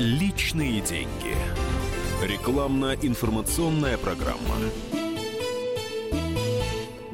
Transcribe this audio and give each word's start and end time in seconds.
Личные 0.00 0.80
деньги. 0.80 1.36
Рекламно-информационная 2.22 3.98
программа. 3.98 4.56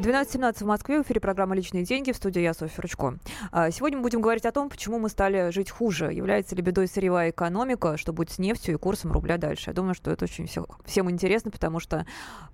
12.17 0.06 0.58
в 0.62 0.66
Москве, 0.66 1.02
в 1.02 1.02
эфире 1.02 1.20
программа 1.20 1.56
«Личные 1.56 1.82
деньги», 1.82 2.12
в 2.12 2.16
студии 2.16 2.40
я, 2.40 2.54
Софья 2.54 2.80
Ручко. 2.80 3.18
А, 3.50 3.72
сегодня 3.72 3.98
мы 3.98 4.04
будем 4.04 4.20
говорить 4.20 4.46
о 4.46 4.52
том, 4.52 4.68
почему 4.68 5.00
мы 5.00 5.08
стали 5.08 5.50
жить 5.50 5.68
хуже. 5.68 6.12
Является 6.12 6.54
ли 6.54 6.62
бедой 6.62 6.86
сырьевая 6.86 7.30
экономика, 7.30 7.96
что 7.96 8.12
будет 8.12 8.30
с 8.30 8.38
нефтью 8.38 8.74
и 8.74 8.78
курсом 8.78 9.10
рубля 9.10 9.36
дальше. 9.36 9.70
Я 9.70 9.74
думаю, 9.74 9.94
что 9.94 10.12
это 10.12 10.26
очень 10.26 10.46
все, 10.46 10.64
всем 10.84 11.10
интересно, 11.10 11.50
потому 11.50 11.80
что 11.80 12.06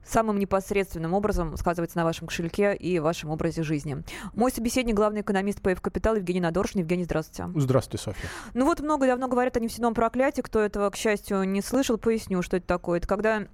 самым 0.03 0.39
непосредственным 0.39 1.13
образом 1.13 1.55
сказывается 1.59 1.99
на 1.99 2.05
вашем 2.05 2.27
кошельке 2.27 2.75
и 2.75 2.99
вашем 3.01 3.29
образе 3.29 3.63
жизни. 3.63 4.03
Мой 4.33 4.51
собеседник, 4.51 4.95
главный 4.95 5.21
экономист 5.21 5.61
ПФ 5.61 5.83
«Капитал» 5.83 6.17
Евгений 6.17 6.41
Надоршин. 6.41 6.81
Евгений, 6.81 7.05
здравствуйте. 7.05 7.53
Здравствуйте, 7.55 8.03
Софья. 8.03 8.31
Ну 8.55 8.65
вот 8.65 8.81
много 8.81 9.07
давно 9.07 9.29
говорят 9.29 9.59
о 9.59 9.61
нефтяном 9.61 9.93
проклятии. 9.93 10.41
Кто 10.41 10.59
этого, 10.59 10.89
к 10.89 10.97
счастью, 10.97 11.43
не 11.45 11.61
слышал, 11.61 11.99
поясню, 11.99 12.41
что 12.41 12.57
это 12.57 12.67
такое. 12.67 12.97
Это 12.97 13.07
когда 13.07 13.47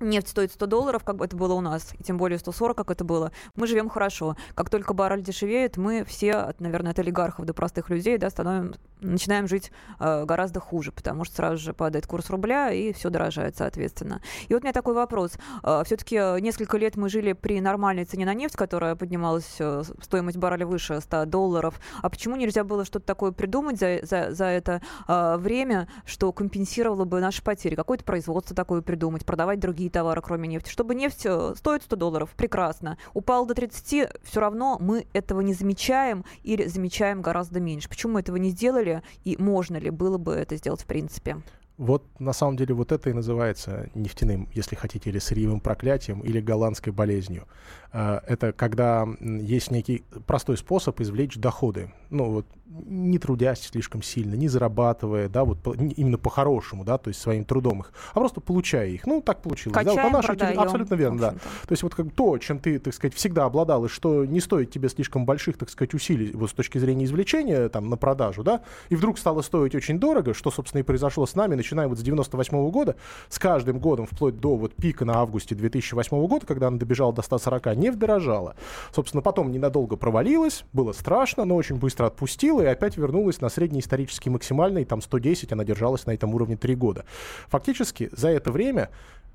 нефть 0.00 0.28
стоит 0.28 0.52
100 0.52 0.66
долларов, 0.66 1.04
как 1.04 1.20
это 1.20 1.36
было 1.36 1.54
у 1.54 1.60
нас, 1.60 1.94
и 1.98 2.02
тем 2.02 2.16
более 2.18 2.38
140, 2.38 2.76
как 2.76 2.90
это 2.90 3.04
было, 3.04 3.32
мы 3.54 3.66
живем 3.66 3.88
хорошо. 3.88 4.36
Как 4.54 4.70
только 4.70 4.94
баррель 4.94 5.22
дешевеет, 5.22 5.76
мы 5.76 6.04
все, 6.04 6.54
наверное, 6.58 6.92
от 6.92 6.98
олигархов 6.98 7.44
до 7.46 7.54
простых 7.54 7.90
людей, 7.90 8.18
да, 8.18 8.30
становим, 8.30 8.74
начинаем 9.00 9.48
жить 9.48 9.72
э, 9.98 10.24
гораздо 10.24 10.60
хуже, 10.60 10.92
потому 10.92 11.24
что 11.24 11.36
сразу 11.36 11.56
же 11.58 11.72
падает 11.72 12.06
курс 12.06 12.30
рубля, 12.30 12.70
и 12.70 12.92
все 12.92 13.10
дорожает, 13.10 13.56
соответственно. 13.56 14.20
И 14.48 14.54
вот 14.54 14.62
у 14.62 14.64
меня 14.64 14.72
такой 14.72 14.94
вопрос. 14.94 15.32
Э, 15.62 15.82
все-таки 15.84 16.16
несколько 16.40 16.76
лет 16.76 16.96
мы 16.96 17.08
жили 17.08 17.32
при 17.32 17.60
нормальной 17.60 18.04
цене 18.04 18.26
на 18.26 18.34
нефть, 18.34 18.56
которая 18.56 18.94
поднималась, 18.94 19.56
э, 19.58 19.82
стоимость 20.02 20.36
барреля 20.36 20.66
выше 20.66 21.00
100 21.00 21.24
долларов. 21.26 21.80
А 22.02 22.08
почему 22.08 22.36
нельзя 22.36 22.62
было 22.62 22.84
что-то 22.84 23.06
такое 23.06 23.32
придумать 23.32 23.78
за, 23.78 24.00
за, 24.02 24.32
за 24.32 24.44
это 24.44 24.82
э, 25.06 25.36
время, 25.38 25.88
что 26.04 26.32
компенсировало 26.32 27.04
бы 27.04 27.20
наши 27.20 27.42
потери? 27.42 27.74
Какое-то 27.74 28.04
производство 28.04 28.54
такое 28.54 28.82
придумать, 28.82 29.24
продавать 29.24 29.60
другие 29.60 29.78
другие 29.78 29.90
товары, 29.90 30.20
кроме 30.22 30.48
нефти. 30.48 30.70
Чтобы 30.70 30.94
нефть 30.94 31.22
э, 31.24 31.54
стоит 31.56 31.82
100 31.82 31.96
долларов, 31.96 32.30
прекрасно. 32.36 32.98
Упал 33.14 33.46
до 33.46 33.54
30, 33.54 34.08
все 34.22 34.40
равно 34.40 34.76
мы 34.80 35.06
этого 35.12 35.40
не 35.40 35.54
замечаем 35.54 36.24
или 36.42 36.66
замечаем 36.66 37.22
гораздо 37.22 37.60
меньше. 37.60 37.88
Почему 37.88 38.14
мы 38.14 38.20
этого 38.20 38.36
не 38.36 38.50
сделали 38.50 38.87
и 39.24 39.36
можно 39.38 39.76
ли 39.76 39.90
было 39.90 40.18
бы 40.18 40.34
это 40.34 40.56
сделать 40.56 40.82
в 40.82 40.86
принципе? 40.86 41.36
Вот 41.78 42.04
на 42.18 42.32
самом 42.32 42.56
деле 42.56 42.74
вот 42.74 42.90
это 42.90 43.08
и 43.08 43.12
называется 43.12 43.88
нефтяным, 43.94 44.48
если 44.52 44.74
хотите, 44.74 45.10
или 45.10 45.20
сырьевым 45.20 45.60
проклятием, 45.60 46.20
или 46.20 46.40
голландской 46.40 46.92
болезнью. 46.92 47.46
Э, 47.92 48.20
это 48.26 48.52
когда 48.52 49.06
есть 49.20 49.70
некий 49.70 50.04
простой 50.26 50.56
способ 50.56 51.00
извлечь 51.00 51.36
доходы. 51.36 51.92
Ну 52.10 52.30
вот 52.30 52.46
не 52.68 53.18
трудясь 53.18 53.60
слишком 53.60 54.02
сильно, 54.02 54.34
не 54.34 54.48
зарабатывая, 54.48 55.28
да, 55.28 55.44
вот 55.44 55.58
по, 55.60 55.74
именно 55.74 56.18
по-хорошему, 56.18 56.84
да, 56.84 56.98
то 56.98 57.08
есть 57.08 57.20
своим 57.20 57.44
трудом 57.44 57.80
их, 57.80 57.92
а 58.12 58.20
просто 58.20 58.40
получая 58.40 58.88
их. 58.88 59.06
Ну, 59.06 59.22
так 59.22 59.40
получилось. 59.42 59.74
Качаем, 59.74 59.96
да, 59.96 60.02
по 60.02 60.10
нашей 60.10 60.36
продаем, 60.36 60.60
абсолютно 60.60 60.94
верно, 60.94 61.18
да. 61.18 61.30
То 61.32 61.70
есть 61.70 61.82
вот 61.82 61.94
как 61.94 62.12
то, 62.12 62.36
чем 62.38 62.58
ты, 62.58 62.78
так 62.78 62.92
сказать, 62.94 63.14
всегда 63.14 63.44
обладал, 63.44 63.86
и 63.86 63.88
что 63.88 64.24
не 64.24 64.40
стоит 64.40 64.70
тебе 64.70 64.88
слишком 64.88 65.24
больших, 65.24 65.56
так 65.56 65.70
сказать, 65.70 65.94
усилий 65.94 66.32
вот 66.32 66.50
с 66.50 66.52
точки 66.52 66.78
зрения 66.78 67.06
извлечения 67.06 67.68
там 67.68 67.88
на 67.88 67.96
продажу, 67.96 68.42
да, 68.42 68.62
и 68.90 68.96
вдруг 68.96 69.18
стало 69.18 69.42
стоить 69.42 69.74
очень 69.74 69.98
дорого, 69.98 70.34
что, 70.34 70.50
собственно, 70.50 70.80
и 70.80 70.84
произошло 70.84 71.26
с 71.26 71.34
нами, 71.34 71.54
начиная 71.68 71.88
вот 71.88 71.98
с 71.98 72.02
98 72.02 72.56
-го 72.56 72.70
года, 72.70 72.96
с 73.28 73.38
каждым 73.38 73.78
годом, 73.78 74.06
вплоть 74.06 74.40
до 74.40 74.56
вот 74.56 74.74
пика 74.74 75.04
на 75.04 75.16
августе 75.16 75.54
2008 75.54 76.26
года, 76.26 76.46
когда 76.46 76.68
она 76.68 76.78
добежала 76.78 77.12
до 77.12 77.22
140, 77.22 77.76
нефть 77.76 77.98
дорожала. 77.98 78.54
Собственно, 78.94 79.22
потом 79.22 79.52
ненадолго 79.52 79.96
провалилась, 79.96 80.64
было 80.72 80.92
страшно, 80.92 81.44
но 81.44 81.56
очень 81.56 81.76
быстро 81.76 82.06
отпустила 82.06 82.62
и 82.62 82.66
опять 82.66 82.96
вернулась 82.96 83.40
на 83.40 83.50
средний 83.50 83.80
исторический 83.80 84.30
максимальный, 84.30 84.84
там 84.84 85.02
110, 85.02 85.52
она 85.52 85.64
держалась 85.64 86.06
на 86.06 86.12
этом 86.12 86.34
уровне 86.34 86.56
3 86.56 86.74
года. 86.74 87.04
Фактически 87.48 88.08
за 88.12 88.28
это 88.28 88.50
время, 88.50 88.88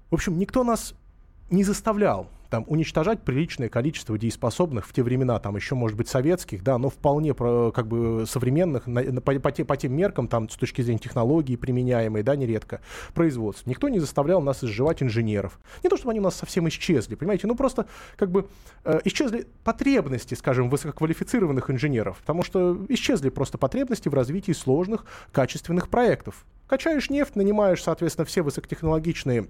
в 0.09 0.15
общем, 0.15 0.39
никто 0.39 0.63
нас 0.63 0.95
не 1.51 1.63
заставлял 1.63 2.27
там, 2.53 2.65
уничтожать 2.67 3.23
приличное 3.23 3.67
количество 3.67 4.15
дееспособных 4.15 4.85
в 4.85 4.93
те 4.93 5.01
времена, 5.01 5.39
там 5.39 5.55
еще, 5.55 5.73
может 5.73 5.97
быть, 5.97 6.07
советских, 6.07 6.63
да, 6.63 6.77
но 6.77 6.91
вполне 6.91 7.33
как 7.33 7.87
бы 7.87 8.25
современных, 8.27 8.85
на, 8.85 9.01
на, 9.01 9.21
по, 9.21 9.33
по, 9.39 9.51
те, 9.51 9.65
по 9.65 9.75
тем 9.75 9.95
меркам, 9.95 10.27
там, 10.27 10.47
с 10.47 10.55
точки 10.55 10.83
зрения 10.83 10.99
технологий 10.99 11.57
применяемой, 11.57 12.21
да, 12.21 12.35
нередко, 12.35 12.81
производств. 13.15 13.65
Никто 13.65 13.89
не 13.89 13.97
заставлял 13.97 14.39
нас 14.39 14.63
изживать 14.63 15.01
инженеров. 15.01 15.59
Не 15.81 15.89
то, 15.89 15.97
чтобы 15.97 16.11
они 16.11 16.19
у 16.19 16.23
нас 16.23 16.35
совсем 16.35 16.69
исчезли, 16.69 17.15
понимаете, 17.15 17.47
ну 17.47 17.55
просто 17.55 17.87
как 18.17 18.29
бы 18.29 18.47
э, 18.85 18.99
исчезли 19.03 19.47
потребности, 19.63 20.35
скажем, 20.35 20.69
высококвалифицированных 20.69 21.71
инженеров, 21.71 22.19
потому 22.19 22.43
что 22.43 22.85
исчезли 22.87 23.29
просто 23.29 23.57
потребности 23.57 24.09
в 24.09 24.13
развитии 24.13 24.51
сложных, 24.51 25.05
качественных 25.31 25.89
проектов. 25.89 26.45
Качаешь 26.67 27.09
нефть, 27.09 27.35
нанимаешь, 27.35 27.81
соответственно, 27.81 28.25
все 28.25 28.43
высокотехнологичные 28.43 29.47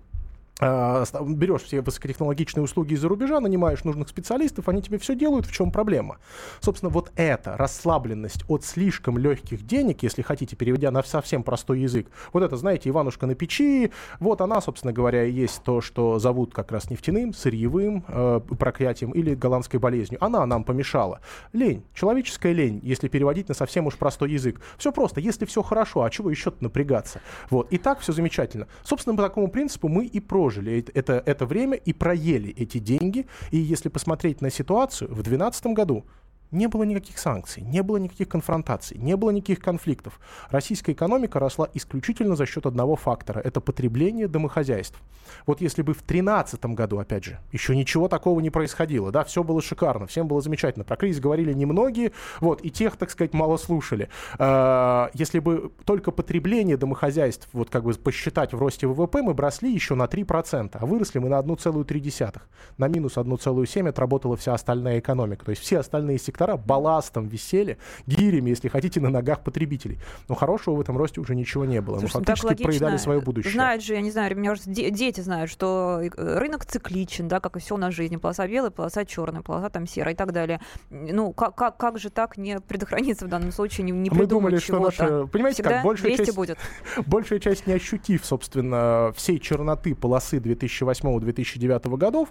берешь 0.63 1.63
все 1.63 1.81
высокотехнологичные 1.81 2.63
услуги 2.63 2.93
из-за 2.93 3.07
рубежа, 3.07 3.39
нанимаешь 3.39 3.83
нужных 3.83 4.09
специалистов, 4.09 4.69
они 4.69 4.81
тебе 4.81 4.97
все 4.97 5.15
делают, 5.15 5.45
в 5.45 5.51
чем 5.51 5.71
проблема? 5.71 6.17
Собственно, 6.61 6.89
вот 6.89 7.11
эта 7.15 7.57
расслабленность 7.57 8.43
от 8.47 8.63
слишком 8.63 9.17
легких 9.17 9.65
денег, 9.65 10.03
если 10.03 10.21
хотите, 10.21 10.55
переведя 10.55 10.91
на 10.91 11.03
совсем 11.03 11.43
простой 11.43 11.81
язык, 11.81 12.07
вот 12.31 12.43
это, 12.43 12.55
знаете, 12.55 12.89
Иванушка 12.89 13.25
на 13.25 13.35
печи, 13.35 13.91
вот 14.19 14.41
она, 14.41 14.61
собственно 14.61 14.93
говоря, 14.93 15.25
и 15.25 15.31
есть 15.31 15.63
то, 15.63 15.81
что 15.81 16.19
зовут 16.19 16.53
как 16.53 16.71
раз 16.71 16.89
нефтяным, 16.89 17.33
сырьевым 17.33 18.05
э, 18.07 18.41
проклятием 18.57 19.11
или 19.11 19.35
голландской 19.35 19.79
болезнью. 19.79 20.23
Она 20.23 20.45
нам 20.45 20.63
помешала. 20.63 21.19
Лень, 21.51 21.83
человеческая 21.93 22.53
лень, 22.53 22.79
если 22.83 23.07
переводить 23.07 23.49
на 23.49 23.53
совсем 23.53 23.87
уж 23.87 23.97
простой 23.97 24.31
язык. 24.31 24.61
Все 24.77 24.91
просто, 24.91 25.19
если 25.19 25.45
все 25.45 25.61
хорошо, 25.61 26.03
а 26.03 26.09
чего 26.09 26.29
еще 26.29 26.53
напрягаться? 26.59 27.21
Вот, 27.49 27.71
и 27.71 27.77
так 27.77 27.99
все 27.99 28.13
замечательно. 28.13 28.67
Собственно, 28.83 29.15
по 29.15 29.23
такому 29.23 29.47
принципу 29.49 29.87
мы 29.87 30.05
и 30.05 30.19
про 30.19 30.49
прожили 30.53 30.85
это, 30.93 31.23
это 31.25 31.45
время 31.45 31.77
и 31.77 31.93
проели 31.93 32.51
эти 32.51 32.79
деньги. 32.79 33.25
И 33.51 33.57
если 33.57 33.89
посмотреть 33.89 34.41
на 34.41 34.49
ситуацию, 34.49 35.09
в 35.09 35.23
2012 35.23 35.65
году 35.67 36.05
не 36.53 36.67
было 36.67 36.83
никаких 36.83 37.17
санкций, 37.17 37.63
не 37.63 37.83
было 37.83 37.97
никаких 37.97 38.29
конфронтаций, 38.29 38.97
не 38.97 39.17
было 39.17 39.31
никаких 39.31 39.59
конфликтов. 39.59 40.19
Российская 40.49 40.93
экономика 40.93 41.39
росла 41.39 41.67
исключительно 41.73 42.35
за 42.35 42.45
счет 42.45 42.65
одного 42.65 42.95
фактора– 42.95 43.39
это 43.43 43.59
потребление 43.59 44.27
домохозяйств. 44.27 44.99
Вот 45.45 45.61
если 45.61 45.81
бы 45.81 45.93
в 45.93 46.05
2013 46.05 46.63
году, 46.67 46.99
опять 46.99 47.23
же, 47.23 47.39
еще 47.51 47.75
ничего 47.75 48.07
такого 48.07 48.39
не 48.39 48.49
происходило, 48.49 49.11
да, 49.11 49.23
все 49.23 49.43
было 49.43 49.61
шикарно, 49.61 50.05
всем 50.07 50.27
было 50.27 50.41
замечательно, 50.41 50.85
про 50.85 50.95
кризис 50.95 51.19
говорили 51.19 51.53
немногие, 51.53 52.11
вот, 52.39 52.63
и 52.63 52.69
тех, 52.69 52.97
так 52.97 53.09
сказать, 53.09 53.33
мало 53.33 53.57
слушали. 53.57 54.09
А, 54.37 55.09
если 55.13 55.39
бы 55.39 55.71
только 55.85 56.11
потребление 56.11 56.77
домохозяйств, 56.77 57.47
вот 57.53 57.69
как 57.69 57.83
бы 57.83 57.93
посчитать 57.93 58.53
в 58.53 58.59
росте 58.59 58.87
ВВП, 58.87 59.21
мы 59.21 59.33
бы 59.33 59.41
росли 59.41 59.73
еще 59.73 59.95
на 59.95 60.05
3%, 60.05 60.77
а 60.79 60.85
выросли 60.85 61.19
мы 61.19 61.29
на 61.29 61.39
1,3%. 61.39 62.41
На 62.77 62.87
минус 62.87 63.17
1,7% 63.17 63.89
отработала 63.89 64.37
вся 64.37 64.53
остальная 64.53 64.99
экономика. 64.99 65.45
То 65.45 65.51
есть 65.51 65.61
все 65.61 65.79
остальные 65.79 66.19
сектора 66.19 66.42
сектора 66.43 66.57
балластом 66.57 67.27
висели, 67.27 67.77
гирями, 68.07 68.49
если 68.49 68.67
хотите, 68.67 68.99
на 68.99 69.09
ногах 69.09 69.43
потребителей. 69.43 69.99
Но 70.27 70.35
хорошего 70.35 70.75
в 70.75 70.81
этом 70.81 70.97
росте 70.97 71.21
уже 71.21 71.35
ничего 71.35 71.65
не 71.65 71.81
было. 71.81 71.99
Слушайте, 71.99 72.19
Мы 72.19 72.25
фактически 72.25 72.47
логично. 72.47 72.65
проедали 72.65 72.97
свое 72.97 73.21
будущее. 73.21 73.53
Знают 73.53 73.83
же, 73.83 73.93
я 73.93 74.01
не 74.01 74.11
знаю, 74.11 74.35
меня 74.37 74.53
уже 74.53 74.61
дети 74.65 75.21
знают, 75.21 75.49
что 75.49 76.01
э, 76.01 76.09
рынок 76.15 76.65
цикличен, 76.65 77.27
да, 77.27 77.39
как 77.39 77.57
и 77.57 77.59
все 77.59 77.75
у 77.75 77.77
нас 77.77 77.93
в 77.93 77.97
жизни. 77.97 78.17
Полоса 78.17 78.47
белая, 78.47 78.71
полоса 78.71 79.05
черная, 79.05 79.41
полоса 79.41 79.69
там 79.69 79.87
серая 79.87 80.13
и 80.13 80.17
так 80.17 80.31
далее. 80.31 80.59
Ну, 80.89 81.33
как, 81.33 81.55
как, 81.55 81.77
как 81.77 81.99
же 81.99 82.09
так 82.09 82.37
не 82.37 82.59
предохраниться 82.59 83.25
в 83.25 83.29
данном 83.29 83.51
случае, 83.51 83.85
не, 83.85 83.91
не 83.91 84.09
Мы 84.09 84.25
думали, 84.25 84.57
что 84.57 84.79
наша... 84.79 85.27
Понимаете, 85.27 85.63
Всегда 85.63 85.77
как 85.77 85.85
большая 85.85 86.17
часть, 86.17 86.35
будет. 86.35 86.57
большая 87.05 87.39
часть, 87.39 87.67
не 87.67 87.73
ощутив, 87.73 88.25
собственно, 88.25 89.11
всей 89.15 89.39
черноты 89.39 89.95
полосы 89.95 90.37
2008-2009 90.37 91.97
годов, 91.97 92.29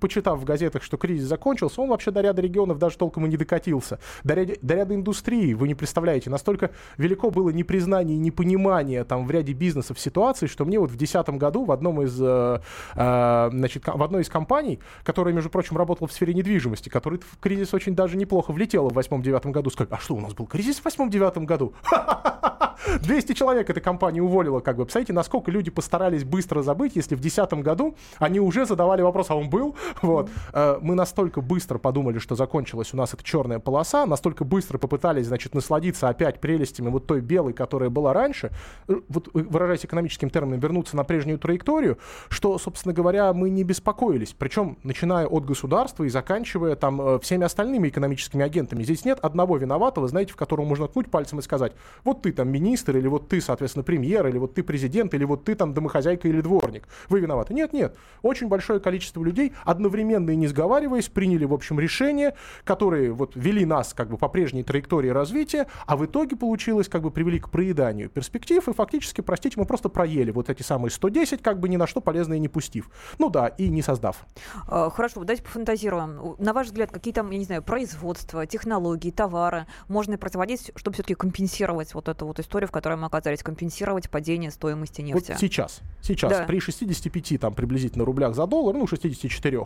почитав 0.00 0.38
в 0.38 0.44
газетах, 0.44 0.82
что 0.82 0.96
кризис 0.96 1.26
закончился, 1.26 1.80
он 1.80 1.88
вообще 1.88 2.10
до 2.10 2.20
ряда 2.20 2.42
регионов 2.42 2.78
даже 2.78 2.98
толком 2.98 3.26
и 3.26 3.28
не 3.28 3.36
докатился 3.36 3.53
докатился. 3.54 3.98
До 4.24 4.34
ряда, 4.34 4.54
до 4.62 4.74
ряда 4.74 4.94
индустрии, 4.94 5.54
вы 5.54 5.68
не 5.68 5.74
представляете, 5.74 6.30
настолько 6.30 6.70
велико 6.98 7.30
было 7.30 7.50
непризнание 7.50 8.16
и 8.16 8.18
непонимание 8.18 9.04
там 9.04 9.26
в 9.26 9.30
ряде 9.30 9.52
бизнесов 9.52 10.00
ситуации, 10.00 10.46
что 10.46 10.64
мне 10.64 10.78
вот 10.78 10.90
в 10.90 10.96
2010 10.96 11.38
году 11.38 11.64
в 11.64 11.72
одном 11.72 12.02
из, 12.02 12.20
э, 12.20 12.60
э, 12.94 13.48
значит, 13.52 13.86
в 13.86 14.02
одной 14.02 14.22
из 14.22 14.28
компаний, 14.28 14.80
которая, 15.04 15.34
между 15.34 15.50
прочим, 15.50 15.76
работала 15.76 16.08
в 16.08 16.12
сфере 16.12 16.34
недвижимости, 16.34 16.88
который 16.88 17.20
в 17.20 17.38
кризис 17.40 17.72
очень 17.74 17.94
даже 17.94 18.16
неплохо 18.16 18.52
влетела 18.52 18.90
в 18.90 18.98
2008-2009 18.98 19.50
году, 19.52 19.70
сказали, 19.70 19.94
а 19.94 19.98
что, 19.98 20.14
у 20.14 20.20
нас 20.20 20.34
был 20.34 20.46
кризис 20.46 20.78
в 20.78 20.86
2008-2009 20.86 21.44
году? 21.44 21.74
200 23.00 23.32
человек 23.32 23.70
эта 23.70 23.80
компания 23.80 24.22
уволила, 24.22 24.60
как 24.60 24.76
бы. 24.76 24.84
Представляете, 24.84 25.12
насколько 25.12 25.50
люди 25.50 25.70
постарались 25.70 26.24
быстро 26.24 26.62
забыть, 26.62 26.96
если 26.96 27.14
в 27.14 27.20
2010 27.20 27.64
году 27.64 27.96
они 28.18 28.40
уже 28.40 28.66
задавали 28.66 29.02
вопрос, 29.02 29.30
а 29.30 29.34
он 29.34 29.50
был? 29.50 29.76
Вот. 30.02 30.28
Э, 30.52 30.78
мы 30.80 30.94
настолько 30.94 31.40
быстро 31.40 31.78
подумали, 31.78 32.18
что 32.18 32.34
закончилась 32.34 32.92
у 32.94 32.96
нас 32.96 33.14
эта 33.14 33.22
черная 33.22 33.58
полоса, 33.58 34.06
настолько 34.06 34.44
быстро 34.44 34.78
попытались, 34.78 35.26
значит, 35.26 35.54
насладиться 35.54 36.08
опять 36.08 36.40
прелестями 36.40 36.88
вот 36.88 37.06
той 37.06 37.20
белой, 37.20 37.52
которая 37.52 37.90
была 37.90 38.12
раньше, 38.12 38.50
э, 38.88 38.94
вот 39.08 39.28
э, 39.28 39.38
выражаясь 39.38 39.84
экономическим 39.84 40.30
термином, 40.30 40.60
вернуться 40.60 40.96
на 40.96 41.04
прежнюю 41.04 41.38
траекторию, 41.38 41.98
что, 42.28 42.58
собственно 42.58 42.94
говоря, 42.94 43.32
мы 43.32 43.50
не 43.50 43.64
беспокоились. 43.64 44.34
Причем, 44.38 44.78
начиная 44.82 45.26
от 45.26 45.44
государства 45.44 46.04
и 46.04 46.08
заканчивая 46.08 46.76
там 46.76 47.20
всеми 47.20 47.44
остальными 47.44 47.88
экономическими 47.88 48.44
агентами. 48.44 48.82
Здесь 48.82 49.04
нет 49.04 49.18
одного 49.20 49.56
виноватого, 49.56 50.08
знаете, 50.08 50.32
в 50.32 50.36
которого 50.36 50.66
можно 50.66 50.88
ткнуть 50.88 51.10
пальцем 51.10 51.38
и 51.38 51.42
сказать, 51.42 51.72
вот 52.04 52.22
ты 52.22 52.32
там, 52.32 52.48
министр, 52.48 52.63
или 52.72 53.08
вот 53.08 53.28
ты, 53.28 53.40
соответственно, 53.40 53.84
премьер, 53.84 54.26
или 54.26 54.38
вот 54.38 54.54
ты 54.54 54.62
президент, 54.62 55.14
или 55.14 55.24
вот 55.24 55.44
ты 55.44 55.54
там 55.54 55.74
домохозяйка 55.74 56.28
или 56.28 56.40
дворник. 56.40 56.88
Вы 57.08 57.20
виноваты. 57.20 57.54
Нет, 57.54 57.72
нет. 57.72 57.96
Очень 58.22 58.48
большое 58.48 58.80
количество 58.80 59.22
людей 59.22 59.52
одновременно 59.64 60.30
и 60.30 60.36
не 60.36 60.46
сговариваясь 60.46 61.08
приняли, 61.08 61.44
в 61.44 61.52
общем, 61.52 61.78
решения, 61.78 62.34
которые 62.64 63.12
вот 63.12 63.32
вели 63.34 63.64
нас 63.64 63.94
как 63.94 64.08
бы 64.08 64.16
по 64.16 64.28
прежней 64.28 64.62
траектории 64.62 65.08
развития, 65.08 65.66
а 65.86 65.96
в 65.96 66.04
итоге 66.04 66.36
получилось, 66.36 66.88
как 66.88 67.02
бы 67.02 67.10
привели 67.10 67.38
к 67.38 67.50
проеданию 67.50 68.08
перспектив, 68.08 68.66
и 68.68 68.72
фактически, 68.72 69.20
простите, 69.20 69.58
мы 69.58 69.66
просто 69.66 69.88
проели 69.88 70.30
вот 70.30 70.50
эти 70.50 70.62
самые 70.62 70.90
110, 70.90 71.42
как 71.42 71.60
бы 71.60 71.68
ни 71.68 71.76
на 71.76 71.86
что 71.86 72.00
полезное 72.00 72.38
не 72.38 72.48
пустив. 72.48 72.90
Ну 73.18 73.30
да, 73.30 73.48
и 73.48 73.68
не 73.68 73.82
создав. 73.82 74.26
А, 74.68 74.90
хорошо, 74.90 75.20
давайте 75.20 75.42
пофантазируем. 75.42 76.36
На 76.38 76.52
ваш 76.52 76.68
взгляд, 76.68 76.90
какие 76.90 77.12
там, 77.12 77.30
я 77.30 77.38
не 77.38 77.44
знаю, 77.44 77.62
производства, 77.62 78.46
технологии, 78.46 79.10
товары 79.10 79.66
можно 79.88 80.16
производить, 80.18 80.70
чтобы 80.76 80.94
все-таки 80.94 81.14
компенсировать 81.14 81.94
вот 81.94 82.08
эту 82.08 82.26
вот 82.26 82.38
историю, 82.38 82.53
в 82.66 82.70
которой 82.70 82.96
мы 82.96 83.06
оказались, 83.06 83.42
компенсировать 83.42 84.10
падение 84.10 84.50
стоимости 84.50 85.00
нефти? 85.02 85.30
Вот 85.30 85.38
сейчас, 85.38 85.80
сейчас, 86.00 86.30
да. 86.30 86.44
при 86.44 86.60
65 86.60 87.40
там 87.40 87.54
приблизительно 87.54 88.04
рублях 88.04 88.34
за 88.34 88.46
доллар, 88.46 88.74
ну 88.74 88.86
64, 88.86 89.58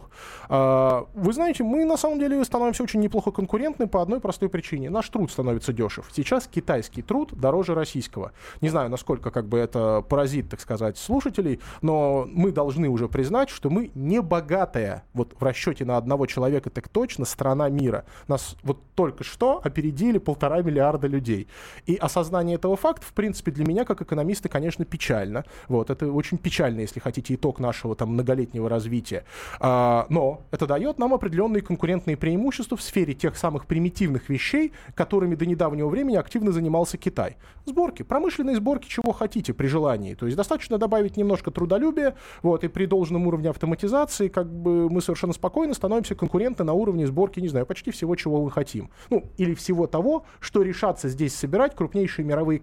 э, 0.48 1.04
вы 1.14 1.32
знаете, 1.32 1.64
мы 1.64 1.84
на 1.84 1.96
самом 1.96 2.18
деле 2.18 2.44
становимся 2.44 2.82
очень 2.82 3.00
неплохо 3.00 3.30
конкурентны 3.30 3.86
по 3.86 4.02
одной 4.02 4.20
простой 4.20 4.48
причине. 4.48 4.90
Наш 4.90 5.08
труд 5.08 5.30
становится 5.30 5.72
дешев. 5.72 6.10
Сейчас 6.12 6.46
китайский 6.46 7.02
труд 7.02 7.32
дороже 7.32 7.74
российского. 7.74 8.32
Не 8.60 8.68
знаю, 8.68 8.90
насколько 8.90 9.30
как 9.30 9.46
бы 9.46 9.58
это 9.58 10.02
поразит, 10.08 10.48
так 10.50 10.60
сказать, 10.60 10.98
слушателей, 10.98 11.60
но 11.82 12.26
мы 12.32 12.52
должны 12.52 12.88
уже 12.88 13.08
признать, 13.08 13.50
что 13.50 13.70
мы 13.70 13.90
не 13.94 14.20
богатая, 14.22 15.04
вот 15.14 15.34
в 15.38 15.42
расчете 15.42 15.84
на 15.84 15.96
одного 15.96 16.26
человека 16.26 16.70
так 16.70 16.88
точно, 16.88 17.24
страна 17.24 17.68
мира. 17.68 18.04
Нас 18.28 18.56
вот 18.62 18.78
только 18.94 19.24
что 19.24 19.60
опередили 19.62 20.18
полтора 20.18 20.62
миллиарда 20.62 21.06
людей. 21.06 21.48
И 21.86 21.96
осознание 21.96 22.56
этого 22.56 22.76
факта, 22.78 23.04
в 23.04 23.12
принципе, 23.12 23.50
для 23.50 23.66
меня, 23.66 23.84
как 23.84 24.00
экономиста, 24.00 24.48
конечно, 24.48 24.86
печально. 24.86 25.44
Вот, 25.68 25.90
это 25.90 26.10
очень 26.10 26.38
печально, 26.38 26.80
если 26.80 27.00
хотите, 27.00 27.34
итог 27.34 27.60
нашего 27.60 27.94
там 27.94 28.10
многолетнего 28.10 28.68
развития. 28.68 29.24
А, 29.60 30.06
но 30.08 30.42
это 30.50 30.66
дает 30.66 30.98
нам 30.98 31.12
определенные 31.12 31.60
конкурентные 31.60 32.16
преимущества 32.16 32.76
в 32.76 32.82
сфере 32.82 33.12
тех 33.14 33.36
самых 33.36 33.66
примитивных 33.66 34.28
вещей, 34.28 34.72
которыми 34.94 35.34
до 35.34 35.44
недавнего 35.44 35.88
времени 35.88 36.16
активно 36.16 36.52
занимался 36.52 36.96
Китай. 36.96 37.36
Сборки, 37.66 38.02
промышленные 38.02 38.56
сборки, 38.56 38.88
чего 38.88 39.12
хотите 39.12 39.52
при 39.52 39.66
желании. 39.66 40.14
То 40.14 40.26
есть 40.26 40.36
достаточно 40.36 40.78
добавить 40.78 41.16
немножко 41.16 41.50
трудолюбия, 41.50 42.14
вот, 42.42 42.64
и 42.64 42.68
при 42.68 42.86
должном 42.86 43.26
уровне 43.26 43.50
автоматизации, 43.50 44.28
как 44.28 44.50
бы 44.50 44.88
мы 44.88 45.00
совершенно 45.00 45.32
спокойно 45.32 45.74
становимся 45.74 46.14
конкуренты 46.14 46.64
на 46.64 46.72
уровне 46.72 47.06
сборки, 47.06 47.40
не 47.40 47.48
знаю, 47.48 47.66
почти 47.66 47.90
всего, 47.90 48.14
чего 48.16 48.42
мы 48.42 48.50
хотим. 48.50 48.90
Ну, 49.10 49.24
или 49.36 49.54
всего 49.54 49.86
того, 49.86 50.24
что 50.40 50.62
решатся 50.62 51.08
здесь 51.08 51.34
собирать 51.34 51.74
крупнейшие 51.74 52.24
мировые 52.24 52.58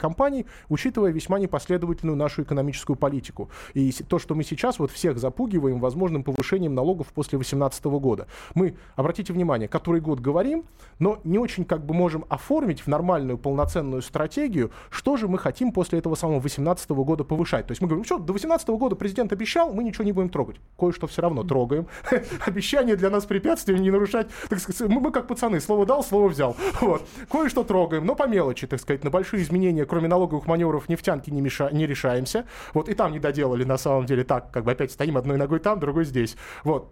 учитывая 0.70 1.12
весьма 1.12 1.40
непоследовательную 1.40 2.18
нашу 2.18 2.44
экономическую 2.44 2.96
политику. 2.96 3.50
И 3.74 3.92
то, 3.92 4.20
что 4.20 4.36
мы 4.36 4.44
сейчас 4.44 4.80
вот 4.80 4.92
всех 4.92 5.18
запугиваем 5.18 5.80
возможным 5.80 6.24
повышением 6.24 6.76
налогов 6.76 7.08
после 7.14 7.38
2018 7.38 7.86
года. 7.86 8.28
Мы, 8.54 8.76
обратите 8.96 9.34
внимание, 9.34 9.68
который 9.68 10.02
год 10.02 10.20
говорим, 10.20 10.66
но 11.00 11.20
не 11.24 11.38
очень 11.38 11.66
как 11.66 11.86
бы 11.86 11.94
можем 11.94 12.26
оформить 12.30 12.82
в 12.82 12.88
нормальную 12.88 13.38
полноценную 13.38 14.02
стратегию, 14.02 14.72
что 14.90 15.18
же 15.18 15.28
мы 15.28 15.38
хотим 15.38 15.72
после 15.72 16.00
этого 16.00 16.16
самого 16.16 16.40
2018 16.42 16.90
года 16.92 17.24
повышать. 17.24 17.68
То 17.68 17.72
есть 17.72 17.82
мы 17.82 17.88
говорим, 17.88 18.06
что 18.06 18.18
до 18.18 18.34
2018 18.34 18.68
года 18.70 18.96
президент 18.96 19.32
обещал, 19.34 19.74
мы 19.74 19.84
ничего 19.84 20.04
не 20.04 20.12
будем 20.12 20.30
трогать. 20.30 20.58
Кое-что 20.78 21.08
все 21.08 21.22
равно 21.22 21.44
трогаем. 21.44 21.88
Обещание 22.46 22.96
для 22.96 23.10
нас 23.10 23.26
препятствие 23.26 23.80
не 23.80 23.92
нарушать. 23.92 24.28
Так 24.50 24.60
сказать, 24.60 24.90
мы, 24.90 25.02
мы 25.02 25.12
как 25.12 25.28
пацаны, 25.28 25.60
слово 25.60 25.86
дал, 25.86 26.04
слово 26.04 26.30
взял. 26.30 26.56
Вот. 26.82 27.08
Кое-что 27.32 27.64
трогаем, 27.64 28.06
но 28.06 28.16
по 28.16 28.28
мелочи, 28.28 28.68
так 28.68 28.80
сказать, 28.80 29.04
на 29.04 29.10
большие 29.10 29.42
изменения, 29.42 29.86
кроме 29.96 30.10
налоговых 30.10 30.46
маневров, 30.46 30.90
нефтянки 30.90 31.30
не, 31.30 31.40
меша... 31.40 31.70
не 31.72 31.88
решаемся. 31.88 32.44
Вот 32.74 32.90
и 32.90 32.94
там 32.94 33.14
не 33.14 33.20
доделали 33.20 33.64
на 33.64 33.78
самом 33.78 34.06
деле 34.06 34.26
так, 34.26 34.52
как 34.52 34.66
бы 34.66 34.72
опять 34.74 34.92
стоим 34.92 35.16
одной 35.16 35.38
ногой 35.38 35.60
там, 35.60 35.80
другой 35.80 36.04
здесь. 36.04 36.36
Вот. 36.66 36.92